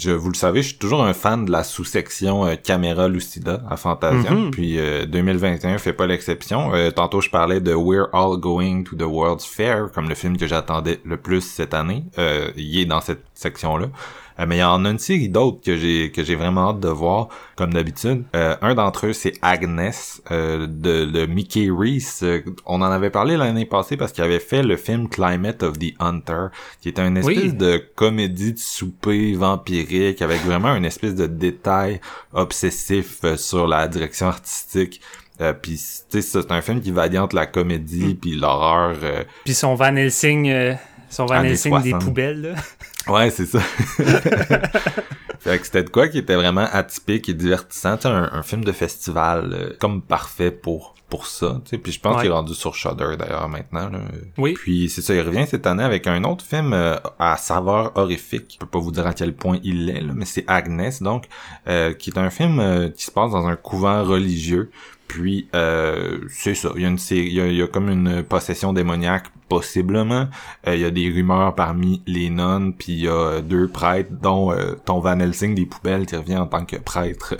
[0.01, 3.77] je, vous le savez, je suis toujours un fan de la sous-section caméra lucida à
[3.77, 4.31] Fantasia.
[4.31, 4.51] Mm-hmm.
[4.51, 6.56] Puis 2021 fait pas l'exception.
[6.57, 10.37] Euh, tantôt, je parlais de We're All Going to the World's Fair, comme le film
[10.37, 12.05] que j'attendais le plus cette année.
[12.19, 13.87] Euh, il est dans cette section-là.
[14.39, 16.81] Euh, mais il y en a une série d'autres que j'ai que j'ai vraiment hâte
[16.81, 18.25] de voir, comme d'habitude.
[18.35, 19.93] un d'entre eux, c'est Agnes
[20.31, 22.23] de, de, Mickey Reese.
[22.67, 25.95] on en avait parlé l'année passée parce qu'il avait fait le film Climate of the
[26.01, 26.49] Hunter,
[26.83, 32.01] qui était une espèce de comédie de souper vampirique avec vraiment une espèce de détail
[32.35, 35.01] obsessif sur la direction artistique.
[35.41, 38.17] Euh, puis c'est un film qui va entre la comédie mm.
[38.17, 38.97] puis l'horreur.
[39.03, 40.75] Euh, puis son Van Helsing, euh,
[41.11, 42.55] son Van Helsing des poubelles là.
[43.09, 43.61] Ouais, c'est ça.
[45.39, 48.73] fait que c'était de quoi qui était vraiment atypique et divertissant, un, un film de
[48.73, 51.79] festival euh, comme parfait pour pour ça, tu sais.
[51.79, 53.89] Puis je pense qu'il est rendu sur Shudder d'ailleurs maintenant.
[53.89, 54.01] Là.
[54.39, 54.55] Oui.
[54.55, 56.75] Puis c'est ça, il revient cette année avec un autre film
[57.19, 58.53] à saveur horrifique.
[58.55, 61.27] Je peux pas vous dire à quel point il est, là, mais c'est Agnes, donc,
[61.99, 64.71] qui est un film qui se passe dans un couvent religieux.
[65.09, 69.27] Puis euh, c'est ça, il y a une il y a, comme une possession démoniaque
[69.49, 70.29] possiblement.
[70.67, 74.11] Euh, il y a des rumeurs parmi les nonnes, puis il y a deux prêtres,
[74.11, 77.35] dont euh, ton Van Helsing des poubelles qui revient en tant que prêtre.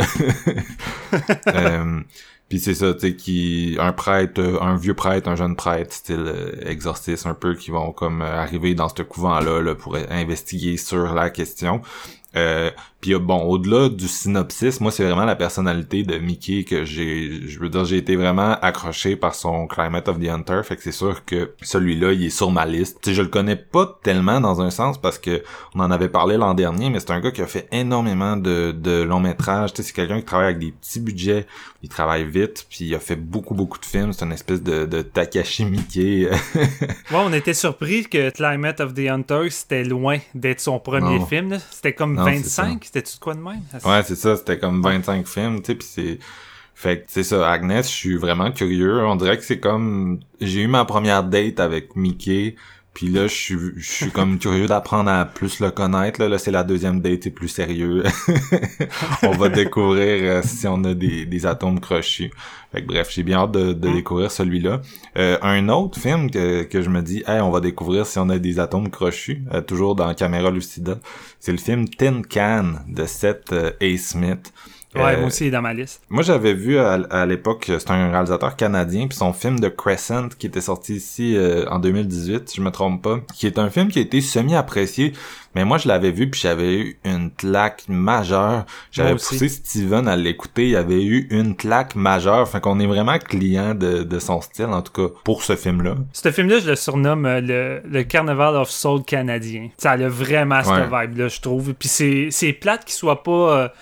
[2.49, 6.33] puis c'est ça, tu sais, qui un prêtre, un vieux prêtre, un jeune prêtre, style
[6.63, 11.31] exorciste un peu, qui vont comme arriver dans ce couvent là, pour investiguer sur la
[11.31, 11.83] question.
[12.37, 12.71] Euh,
[13.07, 17.61] puis bon, au-delà du synopsis, moi c'est vraiment la personnalité de Mickey que j'ai, je
[17.61, 20.91] veux dire, j'ai été vraiment accroché par son Climate of the Hunter, fait que c'est
[20.91, 22.99] sûr que celui-là, il est sur ma liste.
[23.03, 25.45] Tu sais, je le connais pas tellement dans un sens parce que
[25.77, 28.73] on en avait parlé l'an dernier, mais c'est un gars qui a fait énormément de,
[28.73, 29.73] de longs métrages.
[29.73, 31.47] Tu sais, c'est quelqu'un qui travaille avec des petits budgets,
[31.85, 34.13] il travaille vite, puis il a fait beaucoup beaucoup de films.
[34.13, 36.29] C'est une espèce de, de Takashi Mickey.
[36.57, 41.57] ouais, on était surpris que Climate of the Hunter c'était loin d'être son premier film.
[41.71, 43.63] C'était comme 25, c'était-tu quoi de même?
[43.85, 46.19] Ouais, c'est ça, c'était comme 25 films, tu sais, pis c'est...
[46.75, 49.03] Fait que, c'est ça, Agnès, je suis vraiment curieux.
[49.07, 50.21] On dirait que c'est comme...
[50.43, 52.57] J'ai eu ma première date avec Mickey,
[52.97, 56.19] puis là, je suis, je suis comme curieux d'apprendre à plus le connaître.
[56.19, 58.05] Là, là c'est la deuxième date, c'est plus sérieux.
[59.23, 62.31] on va découvrir euh, si on a des, des atomes crochus.
[62.73, 63.93] Fait que, bref, j'ai bien hâte de, de mm.
[63.93, 64.81] découvrir celui-là.
[65.19, 68.31] Euh, un autre film que, que je me dis, hey, on va découvrir si on
[68.31, 70.99] a des atomes crochus, euh, toujours dans Caméra Lucida,
[71.39, 73.97] c'est le film Tin Can de Seth A.
[73.99, 74.55] Smith.
[74.97, 76.03] Ouais, moi euh, aussi, il est dans ma liste.
[76.09, 80.47] Moi, j'avais vu à, l'époque, c'est un réalisateur canadien, puis son film de Crescent, qui
[80.47, 83.89] était sorti ici euh, en 2018, si je me trompe pas, qui est un film
[83.89, 85.13] qui a été semi-apprécié,
[85.55, 88.67] mais moi, je l'avais vu, puis j'avais eu une claque majeure.
[88.91, 93.19] J'avais poussé Steven à l'écouter, il avait eu une claque majeure, enfin qu'on est vraiment
[93.19, 95.95] client de, de, son style, en tout cas, pour ce film-là.
[96.13, 99.71] Ce film-là, je le surnomme euh, le, le Carnival of Soul canadien.
[99.79, 101.73] Ça a vraiment cette vibe-là, je trouve.
[101.73, 103.73] Puis c'est plate qu'il soit pas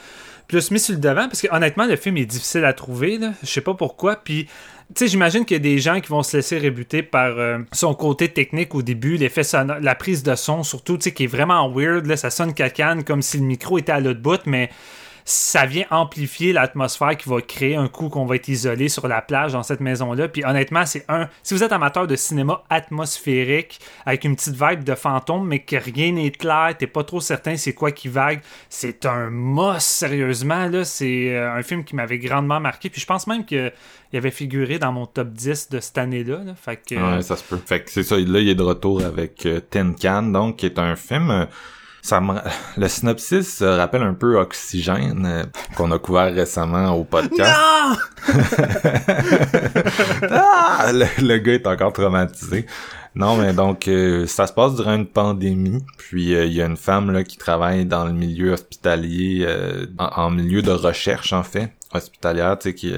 [0.48, 3.32] plus mis sur le devant parce que honnêtement le film est difficile à trouver là.
[3.42, 4.46] je sais pas pourquoi puis
[4.94, 7.58] tu sais, j'imagine qu'il y a des gens qui vont se laisser rébuter par euh,
[7.72, 11.24] son côté technique au début, l'effet sonore, la prise de son surtout, tu sais, qui
[11.24, 14.40] est vraiment weird, là, ça sonne cacane comme si le micro était à l'autre bout,
[14.44, 14.70] mais
[15.24, 19.22] ça vient amplifier l'atmosphère qui va créer un coup qu'on va être isolé sur la
[19.22, 20.28] plage dans cette maison-là.
[20.28, 21.28] Puis honnêtement, c'est un.
[21.42, 25.76] Si vous êtes amateur de cinéma atmosphérique, avec une petite vibe de fantôme, mais que
[25.76, 30.66] rien n'est clair, t'es pas trop certain c'est quoi qui vague, c'est un must, sérieusement.
[30.66, 32.90] Là, c'est euh, un film qui m'avait grandement marqué.
[32.90, 33.72] Puis je pense même qu'il
[34.12, 36.40] avait figuré dans mon top 10 de cette année-là.
[36.54, 37.58] Fait que, ça se peut.
[37.64, 38.16] Fait que c'est ça.
[38.16, 41.46] Là, il est de retour avec euh, Tin Can, donc, qui est un film.
[42.04, 42.34] Ça me...
[42.76, 45.44] Le synopsis euh, rappelle un peu Oxygène, euh,
[45.74, 47.58] qu'on a couvert récemment au podcast.
[47.58, 47.96] Non!
[50.30, 50.90] Ah!
[50.92, 52.66] le, le gars est encore traumatisé.
[53.14, 56.66] Non, mais donc euh, ça se passe durant une pandémie, puis euh, il y a
[56.66, 59.46] une femme là qui travaille dans le milieu hospitalier,
[59.98, 62.92] en, en milieu de recherche en fait, hospitalière, tu sais, qui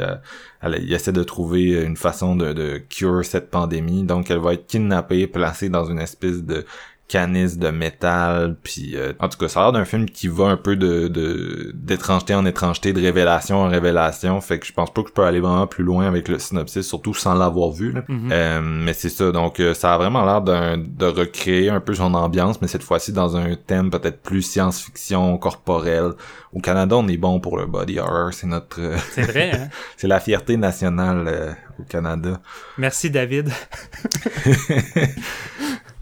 [0.63, 4.05] elle, essaie de trouver une façon de, de cure cette pandémie.
[4.05, 6.65] Donc elle va être kidnappée, placée dans une espèce de
[7.09, 10.47] canis de métal puis euh, en tout cas ça a l'air d'un film qui va
[10.47, 14.93] un peu de de- d'étrangeté en étrangeté de révélation en révélation fait que je pense
[14.93, 17.93] pas que je peux aller vraiment plus loin avec le synopsis surtout sans l'avoir vu
[17.93, 18.03] là.
[18.11, 21.95] Euh, mais c'est ça donc euh, ça a vraiment l'air d'un de recréer un peu
[21.95, 26.11] son ambiance mais cette fois-ci dans un thème peut-être plus science-fiction corporel
[26.53, 29.69] au Canada on est bon pour le body horror c'est notre euh, C'est vrai, hein?
[29.97, 32.41] c'est la fierté nationale euh, au Canada
[32.79, 33.51] Merci, David.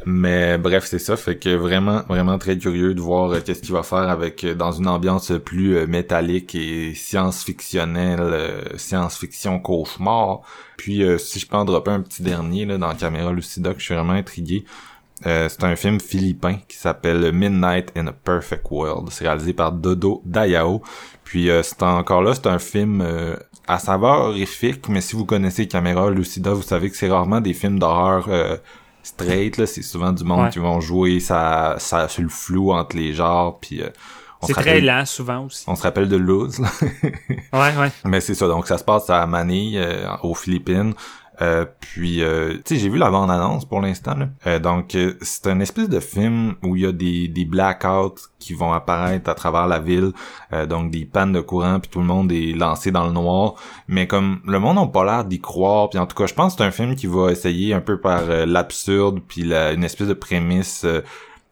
[0.07, 3.73] Mais bref, c'est ça, fait que vraiment, vraiment très curieux de voir euh, qu'est-ce qu'il
[3.73, 10.43] va faire avec euh, dans une ambiance plus euh, métallique et science-fictionnelle, science-fiction cauchemar.
[10.77, 13.85] Puis si je peux en dropper un petit dernier là, dans Caméra Lucida, que je
[13.85, 14.65] suis vraiment intrigué.
[15.23, 19.09] c'est un film philippin qui s'appelle Midnight in a Perfect World.
[19.11, 20.83] C'est réalisé par Dodo Dayao.
[21.23, 23.07] Puis c'est encore là, c'est un film
[23.67, 27.55] à saveur horrifique, mais si vous connaissez Caméra Lucida, vous savez que c'est rarement des
[27.55, 28.29] films d'horreur
[29.05, 30.51] straight là, c'est souvent du monde Ouais.
[30.51, 33.89] qui vont jouer ça ça sur le flou entre les genres puis euh,
[34.43, 35.65] on C'est se très rappelle lent, souvent aussi.
[35.69, 36.61] on se rappelle de Luz.
[37.53, 37.93] Ouais, ouais.
[38.05, 40.93] mais c'est ça donc ça se passe à Manille euh, aux Philippines
[41.43, 44.17] Euh, puis euh, tu sais j'ai vu la bande annonce pour l'instant.
[44.47, 48.29] Euh, donc euh, c'est un espèce de film où il y a des des blackouts
[48.39, 50.13] qui vont apparaître à travers la ville
[50.53, 53.55] euh, donc des pannes de courant puis tout le monde est lancé dans le noir
[53.89, 56.55] mais comme le monde n'a pas l'air d'y croire puis en tout cas je pense
[56.55, 60.09] que c'est un film qui va essayer un peu par l'absurde puis la, une espèce
[60.09, 60.87] de prémisse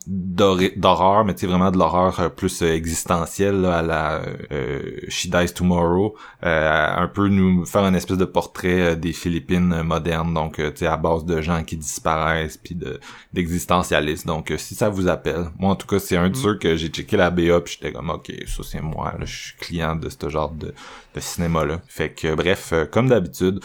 [0.07, 5.01] d'horreur mais tu sais vraiment de l'horreur euh, plus euh, existentielle là, à la euh,
[5.09, 9.83] She Dies Tomorrow euh, un peu nous faire un espèce de portrait euh, des Philippines
[9.83, 10.35] modernes.
[10.35, 13.01] Donc tu sais à base de gens qui disparaissent puis de
[13.33, 14.27] d'existentialistes.
[14.27, 16.89] Donc si ça vous appelle moi en tout cas c'est un de ceux que j'ai
[16.89, 20.29] checké la BA puis j'étais comme ok ça c'est moi je suis client de ce
[20.29, 20.75] genre de,
[21.15, 23.61] de cinéma là fait que bref comme d'habitude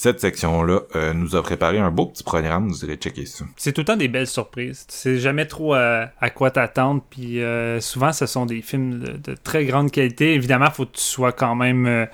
[0.00, 3.44] cette section-là euh, nous a préparé un beau petit programme, vous irez checker ça.
[3.56, 4.86] C'est tout le temps des belles surprises.
[4.86, 7.02] Tu sais jamais trop euh, à quoi t'attendre.
[7.10, 10.34] Puis euh, souvent, ce sont des films de, de très grande qualité.
[10.34, 12.06] Évidemment, faut que tu sois quand même euh,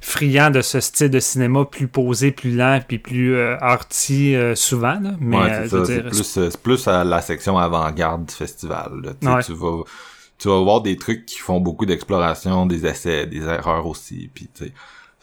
[0.00, 4.56] friand de ce style de cinéma plus posé, plus lent, puis plus euh, arty euh,
[4.56, 4.98] souvent.
[5.00, 5.12] là.
[5.20, 9.00] Mais ouais, c'est dire, plus, c'est plus à la section avant-garde du festival.
[9.00, 9.10] là.
[9.20, 9.42] Tu sais, Ouais.
[9.44, 9.84] Tu vas
[10.38, 14.48] tu vas voir des trucs qui font beaucoup d'exploration, des essais, des erreurs aussi, puis
[14.52, 14.72] tu sais,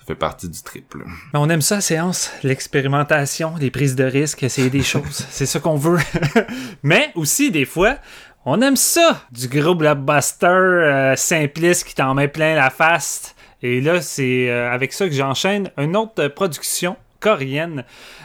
[0.09, 1.03] fait partie du triple.
[1.05, 5.27] Mais on aime ça, séance, l'expérimentation, les prises de risques, essayer des choses.
[5.29, 5.99] C'est ça qu'on veut.
[6.83, 7.97] Mais aussi, des fois,
[8.43, 13.35] on aime ça, du gros blockbuster euh, simpliste qui t'en met plein la face.
[13.61, 17.83] Et là, c'est euh, avec ça que j'enchaîne une autre production coréenne.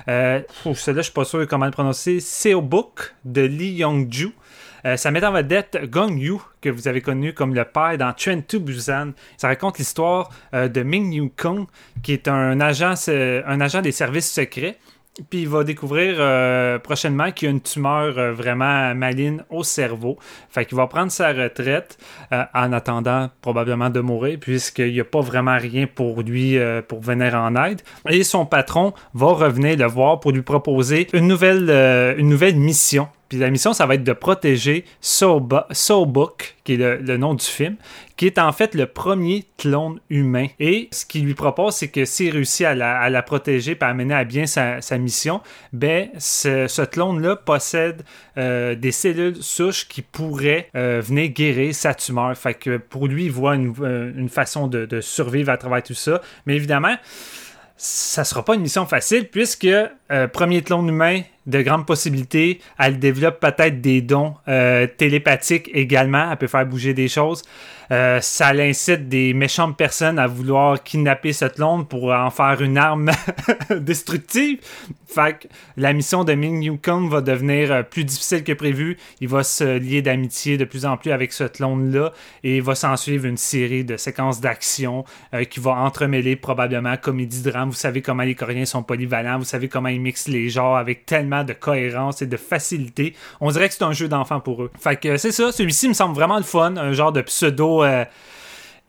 [0.09, 0.41] Euh,
[0.75, 2.21] celle-là, je suis pas sûr comment le prononcer.
[2.21, 4.33] Seo Book de Lee Young-ju.
[4.87, 8.13] Euh, ça met en vedette Gong Yu, que vous avez connu comme le père dans
[8.13, 9.13] Train to Busan.
[9.37, 11.67] Ça raconte l'histoire euh, de Ming Yu Kong,
[12.03, 14.79] qui est un agent, un agent des services secrets.
[15.31, 20.19] Puis il va découvrir euh, prochainement qu'il y a une tumeur vraiment maligne au cerveau.
[20.51, 21.97] Fait qu'il va prendre sa retraite
[22.33, 26.59] en attendant probablement de mourir, puisqu'il n'y a pas vraiment rien pour lui
[26.89, 27.81] pour venir en aide.
[28.09, 31.71] Et son patron va revenir le voir pour lui proposer une nouvelle,
[32.19, 33.07] une nouvelle mission.
[33.39, 37.77] La mission, ça va être de protéger Soulbook, qui est le, nom du film,
[38.17, 40.47] qui est en fait le premier clone humain.
[40.61, 44.15] Et ce qu'il lui propose, c'est que s'il réussit à la, protéger et à mener
[44.15, 45.41] à bien sa, mission,
[45.73, 48.03] ben ce, clone-là possède
[48.39, 52.37] euh, des cellules souches qui pourraient euh, venir guérir sa tumeur.
[52.37, 55.83] Fait que pour lui, il voit une, euh, une façon de, de survivre à travers
[55.83, 56.21] tout ça.
[56.47, 56.97] Mais évidemment,
[57.77, 59.67] ça sera pas une mission facile puisque
[60.33, 62.61] premier clone humain, de grandes possibilités.
[62.79, 66.31] Elle développe peut-être des dons euh, télépathiques également.
[66.31, 67.43] Elle peut faire bouger des choses.
[67.91, 72.79] Euh, ça l'incite des méchantes personnes à vouloir kidnapper cette clone pour en faire une
[72.79, 73.11] arme
[73.71, 74.59] destructive.
[75.07, 78.97] Fait que la mission de Ming Yukon va devenir euh, plus difficile que prévu.
[79.21, 82.75] Il va se lier d'amitié de plus en plus avec ce clone-là et il va
[82.75, 85.05] s'en suivre une série de séquences d'action
[85.51, 87.69] qui va entremêler probablement comédie-drame.
[87.69, 89.39] Vous savez comment les Coréens sont polyvalents.
[89.39, 93.15] Vous savez comment ils mixent les genres avec tellement de cohérence et de facilité.
[93.41, 94.71] On dirait que c'est un jeu d'enfant pour eux.
[94.79, 98.05] Fait que c'est ça, celui-ci me semble vraiment le fun, un genre de pseudo euh,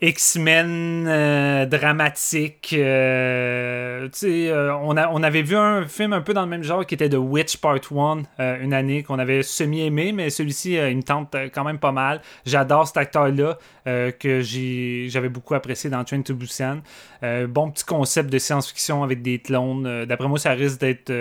[0.01, 2.75] X-Men euh, dramatique.
[2.77, 7.07] Euh, euh, on, avait vu un film un peu dans le même genre qui était
[7.07, 11.63] The Witch Part 1 une année qu'on avait semi-aimé, mais celui-ci, il me tente quand
[11.63, 12.21] même pas mal.
[12.45, 16.35] J'adore cet acteur-là que j'avais beaucoup apprécié dans Train to.
[17.21, 20.05] Bon petit concept de science-fiction avec des clones.
[20.05, 21.13] D'après moi, ça risque d'être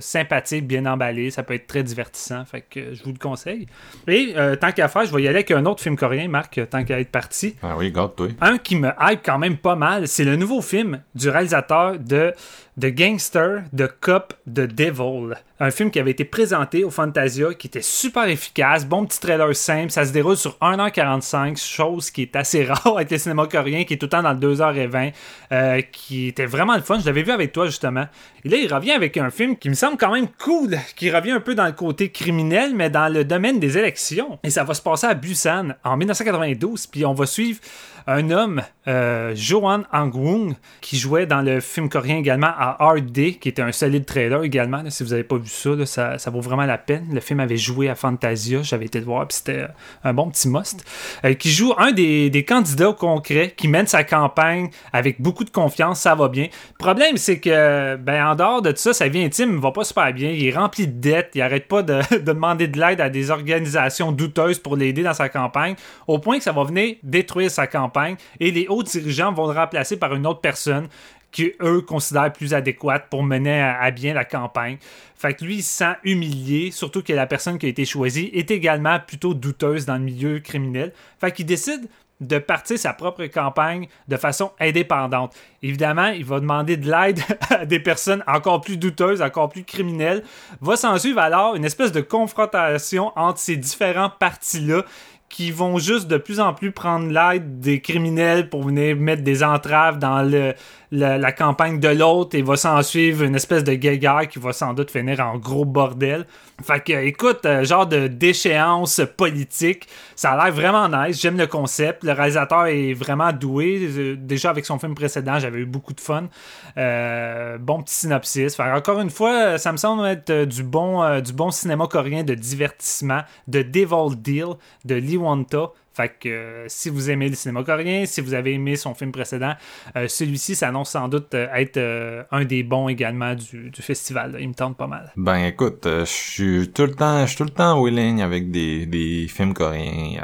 [0.00, 1.30] sympathique, bien emballé.
[1.30, 2.44] Ça peut être très divertissant.
[2.44, 3.66] Fait que je vous le conseille.
[4.08, 6.84] Et tant qu'à faire, je vais y aller avec un autre film coréen, Marc, tant
[6.84, 7.56] qu'à être parti.
[7.62, 11.00] Ah oui, garde un qui me hype quand même pas mal, c'est le nouveau film
[11.14, 12.32] du réalisateur de
[12.80, 15.34] The Gangster, The Cop, The Devil.
[15.60, 19.54] Un film qui avait été présenté au Fantasia, qui était super efficace, bon petit trailer
[19.54, 23.84] simple, ça se déroule sur 1h45, chose qui est assez rare avec le cinéma coréen,
[23.84, 25.12] qui est tout le temps dans 2h20,
[25.52, 26.98] euh, qui était vraiment le fun.
[26.98, 28.06] Je l'avais vu avec toi justement.
[28.44, 31.30] Et là, il revient avec un film qui me semble quand même cool, qui revient
[31.30, 34.40] un peu dans le côté criminel, mais dans le domaine des élections.
[34.42, 37.60] Et ça va se passer à Busan en 1992, puis on va suivre
[38.06, 43.34] un homme, euh, Joan Angwung, qui jouait dans le film coréen également à Hard Day,
[43.34, 44.82] qui était un solide trailer également.
[44.88, 47.08] si vous n'avez pas vu ça, ça, vaut vraiment la peine.
[47.12, 49.66] Le film avait joué à Fantasia, j'avais été le voir, puis c'était
[50.04, 50.84] un bon petit must.
[51.24, 55.50] Euh, qui joue un des, candidats au concret, qui mène sa campagne avec beaucoup de
[55.50, 56.44] confiance, ça va bien.
[56.44, 59.84] Le problème, c'est que, ben, en dehors de tout ça, sa vie intime va pas
[59.84, 60.30] super bien.
[60.30, 63.30] Il est rempli de dettes, il arrête pas de, de demander de l'aide à des
[63.30, 65.74] organisations douteuses pour l'aider dans sa campagne,
[66.06, 69.58] au point que ça va venir détruire sa campagne et les hauts dirigeants vont le
[69.58, 70.88] remplacer par une autre personne
[71.32, 74.76] qui eux considèrent plus adéquate pour mener à, bien la campagne.
[75.16, 78.30] Fait que lui, il se sent humilié, surtout que la personne qui a été choisie
[78.34, 80.92] est également plutôt douteuse dans le milieu criminel.
[81.18, 81.88] Fait qu'il décide
[82.22, 85.34] de partir sa propre campagne de façon indépendante.
[85.62, 87.20] Évidemment, il va demander de l'aide
[87.50, 90.22] à des personnes encore plus douteuses, encore plus criminelles.
[90.60, 94.84] Va s'en suivre alors une espèce de confrontation entre ces différents partis-là
[95.28, 99.42] qui vont juste de plus en plus prendre l'aide des criminels pour venir mettre des
[99.42, 100.52] entraves dans le,
[100.92, 104.74] la, campagne de l'autre et va s'en suivre une espèce de guéguerre qui va sans
[104.74, 106.26] doute finir en gros bordel.
[106.62, 111.20] Fait que, écoute, euh, genre de déchéance politique, ça a l'air vraiment nice.
[111.20, 112.04] J'aime le concept.
[112.04, 113.80] Le réalisateur est vraiment doué.
[113.80, 116.28] Euh, déjà, avec son film précédent, j'avais eu beaucoup de fun.
[116.76, 118.60] Euh, bon petit synopsis.
[118.60, 123.22] Encore une fois, ça me semble être du bon, du bon cinéma coréen de divertissement,
[123.48, 125.70] de Devil Deal, de Lee Wanta.
[125.94, 129.12] Fait que euh, si vous aimez le cinéma coréen, si vous avez aimé son film
[129.12, 129.54] précédent,
[129.96, 134.36] euh, celui-ci s'annonce sans doute euh, être un des bons également du, festival.
[134.40, 135.12] Il me tente pas mal.
[135.16, 138.86] Ben écoute, je suis tout le temps, je suis tout le temps willing avec des,
[138.86, 140.20] des films coréens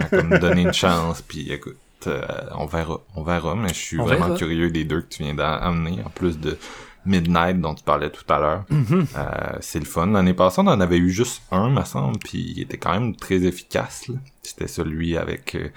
[0.00, 1.22] à, me donner une chance.
[1.22, 1.76] Puis écoute,
[2.06, 3.54] on verra, on verra.
[3.54, 6.58] Mais je suis vraiment curieux des deux que tu viens d'amener, en plus de
[7.06, 8.64] Midnight dont tu parlais tout à l'heure.
[8.70, 9.06] Mm-hmm.
[9.16, 10.06] Euh, c'est le fun.
[10.06, 13.16] L'année passée, on en avait eu juste un, me semble, puis il était quand même
[13.16, 14.10] très efficace.
[14.42, 15.68] C'était celui avec euh,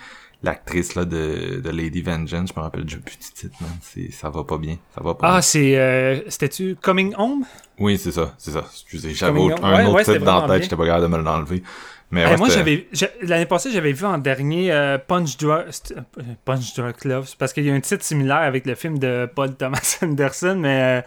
[0.43, 2.49] l'actrice là de, de, Lady Vengeance.
[2.53, 3.71] Je me rappelle du petit titre, man.
[4.11, 4.77] Ça va pas bien.
[4.95, 5.77] Ça va pas ah, c'est...
[5.77, 7.45] Euh, c'était-tu Coming Home?
[7.79, 8.33] Oui, c'est ça.
[8.37, 8.65] C'est ça.
[8.69, 10.63] Excusez, j'avais un autre titre dans la tête.
[10.63, 11.63] J'étais pas capable de me l'enlever.
[12.11, 12.87] Mais moi, j'avais
[13.21, 17.65] l'année passée, j'avais vu en dernier euh, Punch Drunk euh, Punch Drunk Love parce qu'il
[17.65, 21.01] y a un titre similaire avec le film de Paul Thomas Anderson, mais euh,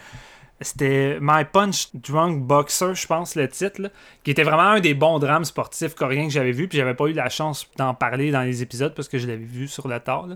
[0.61, 3.91] c'était My Punch Drunk Boxer, je pense le titre,
[4.23, 7.07] qui était vraiment un des bons drames sportifs coréens que j'avais vu, puis j'avais pas
[7.07, 9.99] eu la chance d'en parler dans les épisodes parce que je l'avais vu sur le
[9.99, 10.29] tard.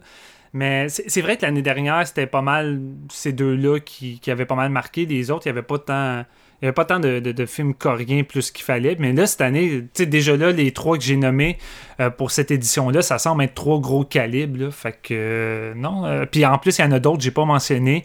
[0.52, 4.54] Mais c'est vrai que l'année dernière, c'était pas mal ces deux-là qui, qui, avaient pas
[4.54, 5.04] mal marqué.
[5.04, 6.24] Les autres, il n'y avait pas tant
[6.62, 8.96] il n'y avait pas tant de, films coréens plus qu'il fallait.
[8.98, 11.58] Mais là, cette année, tu sais, déjà là, les trois que j'ai nommés
[12.00, 14.72] euh, pour cette édition-là, ça semble être trois gros calibres.
[14.72, 16.06] Fait que euh, non.
[16.06, 18.04] Euh, puis en plus, il y en a d'autres que j'ai pas mentionné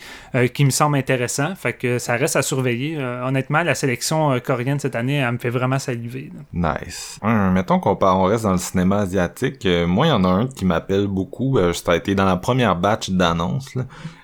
[0.53, 1.55] qui me semblent intéressants.
[1.55, 2.97] Fait que ça reste à surveiller.
[2.97, 6.31] honnêtement, la sélection coréenne cette année, elle me fait vraiment saliver.
[6.51, 7.19] Nice.
[7.23, 9.65] mettons qu'on on reste dans le cinéma asiatique.
[9.87, 11.57] moi, il y en a un qui m'appelle beaucoup.
[11.73, 13.77] ça a été dans la première batch d'annonces.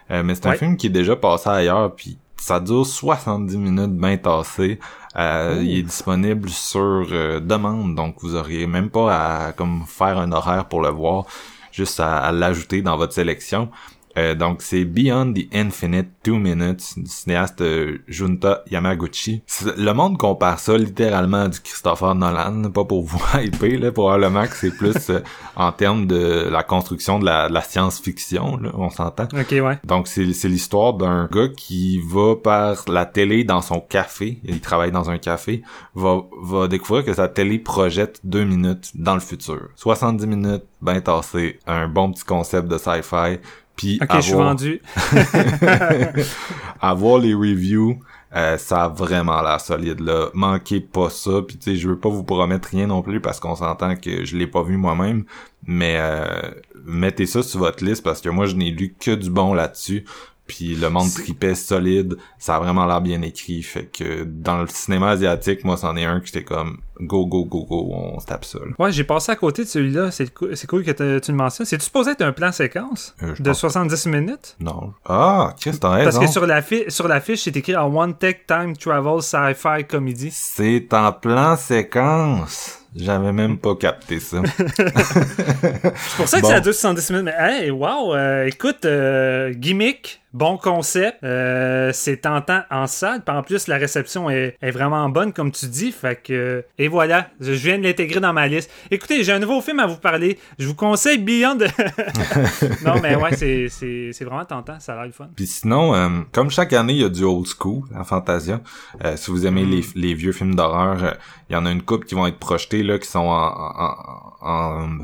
[0.10, 1.96] mais c'est un film qui est déjà passé ailleurs.
[1.96, 2.18] Puis
[2.48, 4.80] ça dure 70 minutes bien tassé.
[5.18, 6.80] Euh, il est disponible sur
[7.12, 11.26] euh, demande, donc vous auriez même pas à comme faire un horaire pour le voir,
[11.74, 13.70] juste à, l'ajouter dans votre sélection.
[14.18, 19.44] Euh, donc c'est Beyond the Infinite Two Minutes du cinéaste euh, Junta Yamaguchi.
[19.78, 24.46] Le monde compare ça littéralement à du Christopher Nolan, pas pour vous hyper, là, probablement
[24.48, 25.20] que c'est plus euh,
[25.56, 29.28] en termes de la construction de la, la science-fiction, on s'entend.
[29.34, 29.80] Ok, ouais.
[29.84, 34.92] Donc c'est l'histoire d'un gars qui va par la télé dans son café, il travaille
[34.92, 35.62] dans un café,
[35.94, 39.70] va, va découvrir que sa télé projette deux minutes dans le futur.
[39.76, 43.40] 70 minutes, ben tassé, un bon petit concept de sci-fi
[43.78, 44.82] puis ok, je suis vendu.
[46.82, 48.00] avoir les reviews,
[48.36, 50.30] euh, ça a vraiment l'air solide là.
[50.34, 51.42] Manquez pas ça.
[51.48, 54.26] Puis tu sais, je veux pas vous promettre rien non plus parce qu'on s'entend que
[54.26, 55.24] je l'ai pas vu moi-même.
[55.66, 56.52] Mais euh,
[56.86, 60.06] mettez ça sur votre liste parce que moi je n'ai lu que du bon là-dessus.
[60.48, 63.62] Puis le monde tripait solide, ça a vraiment l'air bien écrit.
[63.64, 67.44] Fait que dans le cinéma asiatique, moi c'en est un que j'étais comme go go
[67.46, 68.60] go go, on se tape ça.
[68.80, 70.10] Ouais, j'ai passé à côté de celui-là.
[70.12, 71.66] C'est cool, que tu le mentionnes.
[71.66, 74.56] C'est-tu supposé être un plan séquence Euh, de pense- 70 minutes?
[74.60, 74.94] Non.
[75.06, 78.38] Ah, qu'est-ce que Parce que sur la, sur la fiche, c'est écrit en One Tech
[78.48, 80.30] Time Travel Sci-Fi Comedy.
[80.32, 82.80] C'est en plan séquence.
[82.96, 84.42] J'avais même pas capté ça.
[84.58, 86.48] C'est pour ça que Bon.
[86.50, 87.26] c'est à 270 minutes.
[87.26, 93.22] Mais hey, wow, euh, écoute, euh, gimmick, bon concept, euh, c'est tentant en salle.
[93.26, 95.92] Puis en plus, la réception est, est vraiment bonne, comme tu dis.
[95.92, 98.70] Fait que, et voilà, je viens de l'intégrer dans ma liste.
[98.92, 100.38] Écoutez, j'ai un nouveau film à vous parler.
[100.60, 101.58] Je vous conseille Beyond.
[102.86, 104.80] non, mais ouais, c'est- c'est c'est vraiment tentant.
[104.80, 105.28] Ça a l'air le fun.
[105.36, 108.62] Puis sinon, euh, comme chaque année, il y a du old school à Fantasia.
[109.04, 111.12] Euh, si vous aimez les, les vieux films d'horreur, euh,
[111.50, 113.96] il y en a une couple qui vont être projetés là, qui sont en, en,
[114.37, 114.37] en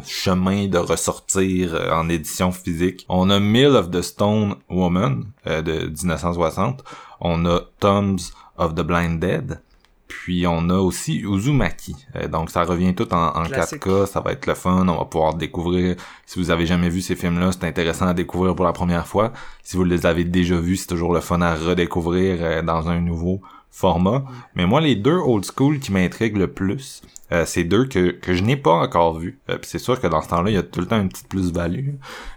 [0.06, 3.06] chemin de ressortir euh, en édition physique.
[3.10, 6.84] On a Mill of the Stone Woman euh, de 1960.
[7.20, 9.60] On a Tombs of the Blind Dead.
[10.08, 11.96] Puis on a aussi Uzumaki.
[12.16, 13.84] Euh, donc ça revient tout en, en Classique.
[13.84, 15.96] 4K, ça va être le fun, on va pouvoir découvrir.
[16.26, 19.34] Si vous avez jamais vu ces films-là, c'est intéressant à découvrir pour la première fois.
[19.64, 23.00] Si vous les avez déjà vus, c'est toujours le fun à redécouvrir euh, dans un
[23.00, 23.42] nouveau
[23.74, 24.24] format.
[24.56, 27.02] Mais moi, les deux old school qui m'intriguent le plus,
[27.32, 29.40] euh, c'est deux que, que je n'ai pas encore vus.
[29.50, 31.10] Euh, puis c'est sûr que dans ce temps-là, il y a tout le temps une
[31.10, 31.96] petite plus-value.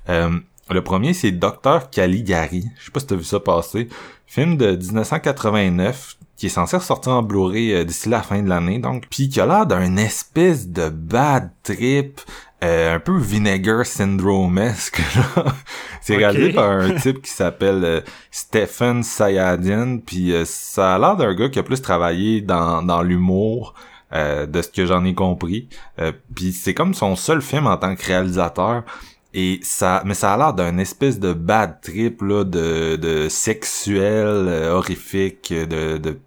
[0.09, 0.30] Euh,
[0.70, 2.64] le premier, c'est Docteur Caligari.
[2.78, 3.89] Je sais pas si t'as vu ça passer.
[4.26, 8.78] Film de 1989 qui est censé ressortir en Blu-ray euh, d'ici la fin de l'année,
[8.78, 9.07] donc.
[9.11, 12.20] Puis qui a l'air d'un espèce de bad trip,
[12.66, 15.44] euh, un peu Vinegar Syndrome-esque, là.
[16.00, 18.00] C'est réalisé par un type qui s'appelle euh,
[18.30, 23.02] Stephen Sayadian, puis euh, ça a l'air d'un gars qui a plus travaillé dans, dans
[23.02, 23.74] l'humour,
[24.12, 25.68] euh, de ce que j'en ai compris.
[25.98, 28.84] Euh, puis c'est comme son seul film en tant que réalisateur.
[29.34, 34.48] Et ça, mais ça a l'air d'un espèce de bad trip là, de, de sexuel,
[34.70, 36.18] horrifique, de, de,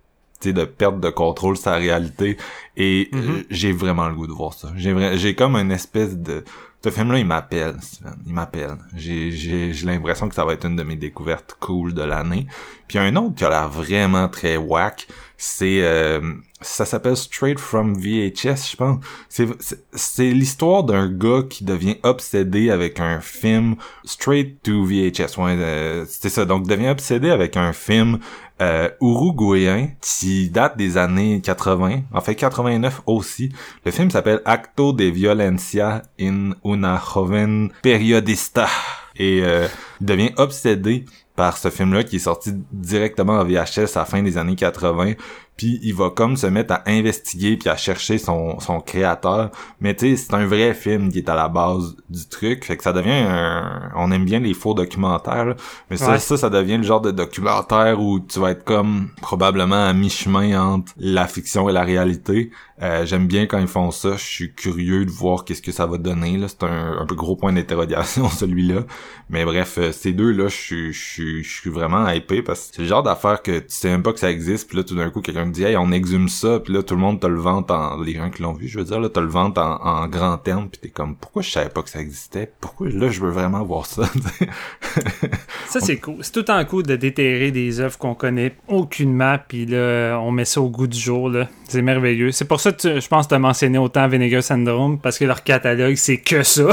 [0.41, 2.37] de perte de contrôle la réalité.
[2.77, 4.69] Et euh, j'ai vraiment le goût de voir ça.
[4.75, 6.43] J'ai j'ai comme une espèce de,
[6.81, 8.15] ce film-là, il m'appelle, Steven.
[8.25, 8.77] Il m'appelle.
[8.95, 12.47] J'ai, j'ai, j'ai l'impression que ça va être une de mes découvertes cool de l'année.
[12.87, 15.07] Puis un autre qui a l'air vraiment très whack,
[15.41, 16.19] c'est, euh,
[16.59, 18.99] ça s'appelle Straight from VHS, je pense.
[19.29, 25.37] C'est, c'est, c'est l'histoire d'un gars qui devient obsédé avec un film Straight to VHS.
[25.37, 26.43] Ouais, euh, c'était ça.
[26.43, 28.19] Donc, devient obsédé avec un film
[28.61, 33.53] euh, uruguayen qui date des années 80, en fait 89 aussi.
[33.85, 38.67] Le film s'appelle Acto de Violencia in una joven periodista.
[39.15, 39.67] Et euh,
[40.01, 41.05] devient obsédé
[41.39, 45.13] par ce film-là qui est sorti directement en VHS à la fin des années 80.
[45.59, 49.51] Puis il va comme se mettre à investiguer puis à chercher son, son créateur.
[49.81, 52.63] Mais tu sais, c'est un vrai film qui est à la base du truc.
[52.63, 53.91] Fait que ça devient un...
[53.97, 55.43] On aime bien les faux documentaires.
[55.47, 55.55] là.
[55.89, 56.19] Mais ça, Ouais.
[56.19, 60.61] ça, ça devient le genre de documentaire où tu vas être comme probablement à mi-chemin
[60.61, 62.51] entre la fiction et la réalité.
[62.81, 64.13] Euh, J'aime bien quand ils font ça.
[64.15, 66.37] Je suis curieux de voir qu'est-ce que ça va donner.
[66.37, 66.47] là.
[66.47, 68.83] C'est un, un peu gros point d'interrogation celui-là.
[69.29, 72.75] Mais bref, euh, ces deux-là, je suis, je suis, je suis vraiment hypé parce que
[72.77, 74.69] c'est le genre d'affaire que tu sais même pas que ça existe.
[74.69, 76.59] Puis là, tout d'un coup, quelqu'un me dit, hey, on exhume ça.
[76.59, 78.79] Puis là, tout le monde te le vante en, les gens qui l'ont vu, je
[78.79, 80.69] veux dire, là, te le vante en, en grand terme.
[80.69, 82.51] Puis t'es comme, pourquoi je savais pas que ça existait?
[82.61, 84.03] Pourquoi là, je veux vraiment voir ça?
[85.67, 86.15] Ça, c'est cool.
[86.21, 90.45] C'est tout temps cool de déterrer des œuvres qu'on connaît aucunement, puis là, on met
[90.45, 91.29] ça au goût du jour.
[91.29, 91.47] là.
[91.67, 92.31] C'est merveilleux.
[92.31, 95.19] C'est pour ça que tu- je pense que tu as mentionné autant Vinegar Syndrome, parce
[95.19, 96.69] que leur catalogue, c'est que ça.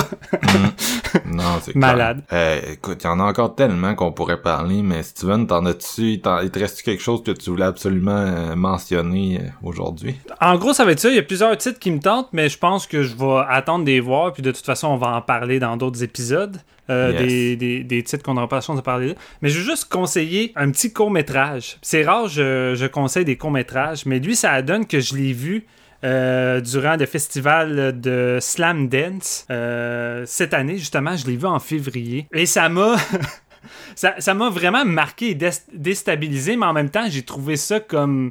[1.27, 2.23] non, c'est Malade.
[2.33, 6.13] Euh, écoute, il y en a encore tellement qu'on pourrait parler, mais Steven, t'en as-tu,
[6.13, 10.17] il te reste quelque chose que tu voulais absolument euh, mentionner euh, aujourd'hui?
[10.41, 11.09] En gros, ça va être ça.
[11.11, 13.85] Il y a plusieurs titres qui me tentent, mais je pense que je vais attendre
[13.85, 16.59] de les voir, puis de toute façon, on va en parler dans d'autres épisodes.
[16.91, 17.21] euh, Yes.
[17.21, 19.15] des, des, des titres qu'on n'aura pas la chance de parler là.
[19.43, 21.79] Mais je veux juste conseiller un petit court-métrage.
[21.83, 25.67] C'est rare, je, je conseille des courts-métrages, mais lui, ça donne que je l'ai vu
[26.05, 29.47] euh, durant le festival de Slam Dance.
[29.51, 32.29] Euh, cette année, justement, je l'ai vu en février.
[32.33, 32.97] Et ça m'a...
[33.97, 35.39] ça m'a vraiment marqué et
[35.73, 38.31] déstabilisé, mais en même temps, j'ai trouvé ça comme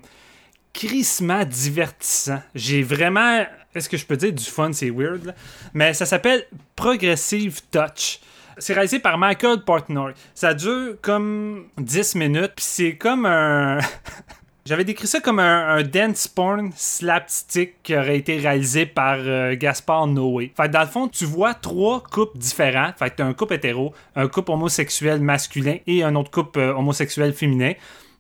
[0.76, 2.42] crissement divertissant.
[2.54, 5.34] J'ai vraiment, est-ce que je peux dire du fun, c'est weird,
[5.74, 6.46] mais ça s'appelle
[6.76, 8.20] Progressive Touch.
[8.58, 10.14] C'est réalisé par Michael Portnoy.
[10.34, 13.80] Ça dure comme 10 minutes, puis c'est comme un...
[14.66, 20.08] J'avais décrit ça comme un, dance porn slapstick qui aurait été réalisé par euh, Gaspard
[20.08, 20.52] Noé.
[20.58, 22.92] Fait que dans le fond, tu vois trois couples différents.
[22.98, 26.74] Fait que t'as un couple hétéro, un couple homosexuel masculin et un autre couple euh,
[26.74, 27.74] homosexuel féminin.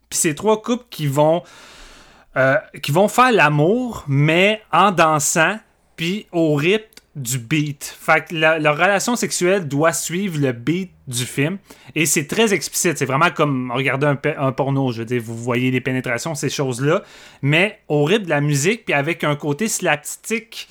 [0.08, 1.41] Puis c'est trois couples qui vont
[2.38, 5.58] euh, qui vont faire l'amour, mais en dansant,
[5.96, 7.96] puis au rythme du beat.
[7.98, 11.58] Fait que leur relation sexuelle doit suivre le beat du film.
[11.96, 12.98] Et c'est très explicite.
[12.98, 14.92] C'est vraiment comme regarder un, un, porno.
[14.92, 17.04] Je veux dire, vous voyez les pénétrations, ces choses-là.
[17.42, 20.68] Mais au rythme de la musique, puis avec un côté slapstick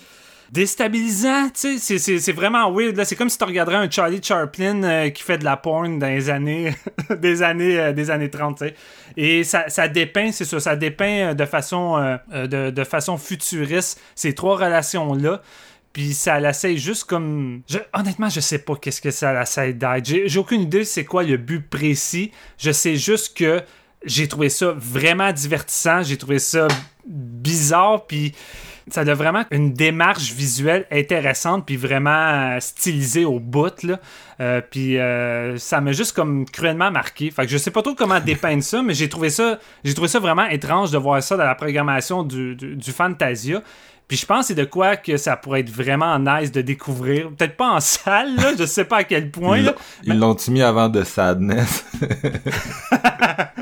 [0.51, 3.03] déstabilisant, tu sais, c'est vraiment weird.
[3.05, 6.07] C'est comme si tu regarderais un Charlie Chaplin euh, qui fait de la porn dans
[6.07, 6.75] les années
[7.19, 8.75] des années euh, des années 30, tu sais.
[9.17, 14.35] Et ça, ça dépeint, c'est ça, ça dépeint euh, de façon de, façon futuriste ces
[14.35, 15.43] trois relations là.
[15.93, 17.63] Puis ça l'essaye juste comme.
[17.93, 20.05] Honnêtement, je sais pas qu'est-ce que ça l'essaye d'être.
[20.05, 22.33] J'ai aucune idée c'est quoi le but précis.
[22.59, 23.63] Je sais juste que
[24.05, 26.03] j'ai trouvé ça vraiment divertissant.
[26.03, 26.69] J'ai trouvé ça
[27.07, 28.07] bizarre.
[28.07, 28.33] Puis
[28.91, 33.99] ça a vraiment une démarche visuelle intéressante puis vraiment euh, stylisée au bout là.
[34.41, 37.31] Euh, puis euh, ça m'a juste comme cruellement marqué.
[37.31, 40.09] Fait que je sais pas trop comment dépeindre ça, mais j'ai trouvé ça j'ai trouvé
[40.09, 43.63] ça vraiment étrange de voir ça dans la programmation du, du Fantasia.
[44.07, 47.31] Puis je pense que c'est de quoi que ça pourrait être vraiment nice de découvrir.
[47.31, 49.63] Peut-être pas en salle, là, je sais pas à quel point.
[50.03, 51.87] Ils l'ont mis avant de Sadness?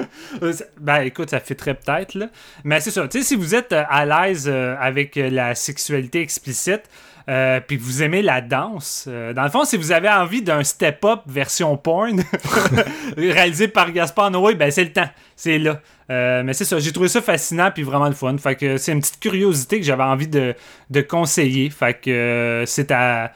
[0.81, 2.27] ben écoute, ça fait très peut-être, là.
[2.65, 5.55] Mais c'est ça, tu sais, si vous êtes euh, à l'aise euh, avec euh, la
[5.55, 6.83] sexualité explicite,
[7.29, 10.65] euh, puis que vous aimez la danse, dans le fond, si vous avez envie d'un
[10.65, 12.21] step-up version porn
[13.17, 15.81] réalisé par Gaspard Noé, ben c'est le temps, c'est là.
[16.13, 18.37] Euh, mais c'est ça, j'ai trouvé ça fascinant puis vraiment le fun.
[18.37, 20.55] Fait que c'est une petite curiosité que j'avais envie de,
[21.09, 21.71] conseiller.
[21.71, 23.33] Fait que euh, c'est à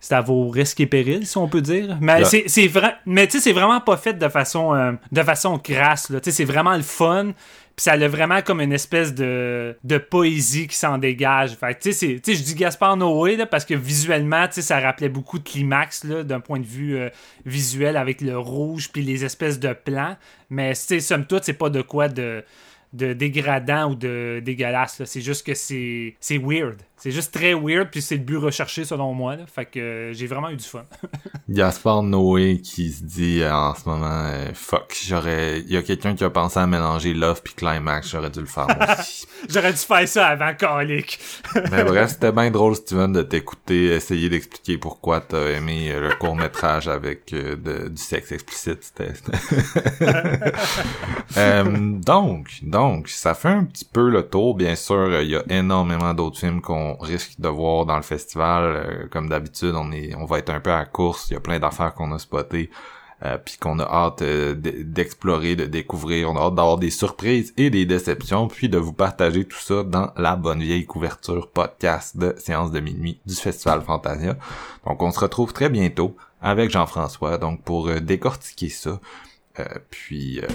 [0.00, 1.98] c'est à vos risques et périls, si on peut dire.
[2.00, 5.58] Mais c'est vrai, mais tu sais, c'est vraiment pas fait de façon euh, de façon
[5.58, 6.06] crasse.
[6.08, 7.32] Tu sais, c'est vraiment le fun.
[7.76, 11.52] Puis ça a vraiment comme une espèce de, de poésie qui s'en dégage.
[11.52, 15.08] Fait tu sais, je dis Gaspard Noé là, parce que visuellement, tu sais, ça rappelait
[15.08, 17.08] beaucoup de climax d'un point de vue euh,
[17.46, 20.16] visuel avec le rouge puis les espèces de plans.
[20.50, 22.42] Mais, tu sais, somme toute, c'est pas de quoi de
[22.92, 25.02] de dégradant ou de dégueulasse.
[25.04, 26.80] C'est juste que c'est weird.
[27.02, 29.34] C'est juste très weird, puis c'est le but recherché selon moi.
[29.34, 29.44] Là.
[29.46, 30.84] Fait que euh, j'ai vraiment eu du fun.
[31.48, 35.60] Gaspard Noé qui se dit euh, en ce moment euh, fuck, j'aurais.
[35.60, 38.46] Il y a quelqu'un qui a pensé à mélanger Love puis Climax, j'aurais dû le
[38.46, 38.66] faire
[38.98, 39.26] aussi.
[39.48, 41.18] j'aurais dû faire ça avant Colic.
[41.72, 46.36] Mais bref, c'était bien drôle Steven de t'écouter, essayer d'expliquer pourquoi t'as aimé le court
[46.36, 48.80] métrage avec du sexe explicite.
[48.82, 49.14] C'était.
[52.04, 55.22] donc, donc, ça fait un petit peu le tour, bien sûr.
[55.22, 58.64] Il y a énormément d'autres films qu'on risque de voir dans le festival.
[58.64, 61.30] Euh, comme d'habitude, on est, on va être un peu à course.
[61.30, 62.70] Il y a plein d'affaires qu'on a spotées.
[63.22, 67.52] Euh, puis qu'on a hâte euh, d'explorer, de découvrir, on a hâte d'avoir des surprises
[67.58, 72.16] et des déceptions, puis de vous partager tout ça dans la bonne vieille couverture podcast
[72.16, 74.38] de Séance de minuit du Festival Fantasia.
[74.86, 78.98] Donc on se retrouve très bientôt avec Jean-François, donc pour décortiquer ça,
[79.60, 80.46] euh, puis, euh,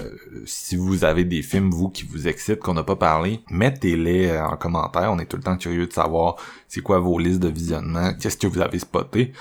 [0.45, 4.45] si vous avez des films, vous, qui vous excitent, qu'on n'a pas parlé, mettez-les euh,
[4.45, 5.11] en commentaire.
[5.11, 6.35] On est tout le temps curieux de savoir
[6.67, 9.33] c'est quoi vos listes de visionnement, qu'est-ce que vous avez spoté.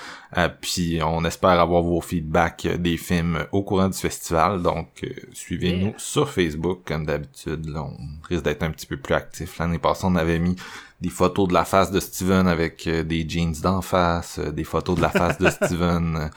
[0.61, 4.61] puis, on espère avoir vos feedbacks des films au courant du festival.
[4.61, 7.73] Donc, suivez-nous sur Facebook, comme d'habitude.
[7.75, 7.93] on
[8.27, 9.57] risque d'être un petit peu plus actif.
[9.57, 10.55] L'année passée, on avait mis
[11.01, 15.01] des photos de la face de Steven avec des jeans d'en face, des photos de
[15.01, 16.29] la face de Steven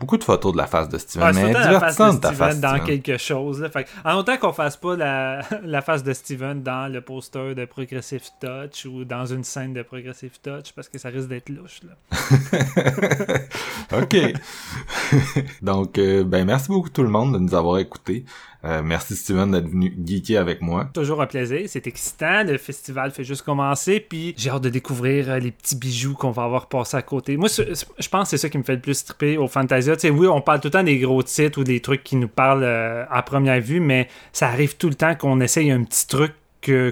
[0.00, 3.68] beaucoup de photos de la face de Steven, mais divertissante ta face dans quelque chose.
[3.70, 7.66] Fait, en autant qu'on fasse pas la, la, face de Steven dans le poster de
[7.66, 11.82] Progressive Touch ou dans une scène de Progressive Touch parce que ça risque d'être louche.
[11.84, 11.92] Là.
[14.02, 14.16] ok.
[15.62, 18.24] Donc, euh, ben merci beaucoup tout le monde de nous avoir écoutés.
[18.64, 20.90] Euh, merci Steven d'être venu geeker avec moi.
[20.92, 22.44] Toujours un plaisir, c'est excitant.
[22.44, 26.30] Le festival fait juste commencer, puis j'ai hâte de découvrir euh, les petits bijoux qu'on
[26.30, 27.36] va avoir passé à côté.
[27.36, 29.96] Moi, je pense que c'est ça qui me fait le plus triper au Fantasia.
[29.96, 32.16] Tu sais, oui, on parle tout le temps des gros titres ou des trucs qui
[32.16, 35.82] nous parlent euh, à première vue, mais ça arrive tout le temps qu'on essaye un
[35.84, 36.32] petit truc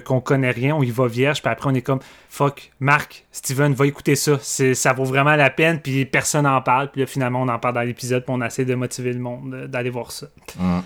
[0.03, 3.73] qu'on connaît rien, on y va vierge, puis après on est comme fuck, Marc, Steven,
[3.73, 7.43] va écouter ça, ça vaut vraiment la peine, puis personne n'en parle, puis là, finalement
[7.43, 10.27] on en parle dans l'épisode, puis on essaie de motiver le monde d'aller voir ça.
[10.57, 10.79] Mmh.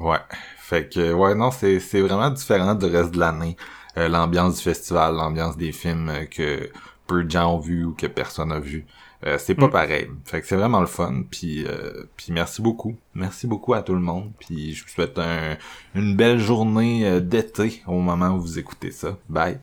[0.00, 0.18] Ouais.
[0.58, 3.56] Fait que, ouais, non, c'est, c'est vraiment différent du reste de l'année.
[3.98, 6.70] Euh, l'ambiance du festival, l'ambiance des films euh, que
[7.06, 8.86] peu de gens ont vu ou que personne a vu.
[9.26, 9.70] Euh, c'est pas mm.
[9.70, 10.08] pareil.
[10.24, 11.24] Fait que c'est vraiment le fun.
[11.30, 12.96] Puis, euh, puis merci beaucoup.
[13.14, 14.32] Merci beaucoup à tout le monde.
[14.38, 15.18] Puis je vous souhaite
[15.94, 19.18] une belle journée d'été au moment où vous écoutez ça.
[19.28, 19.58] Bye.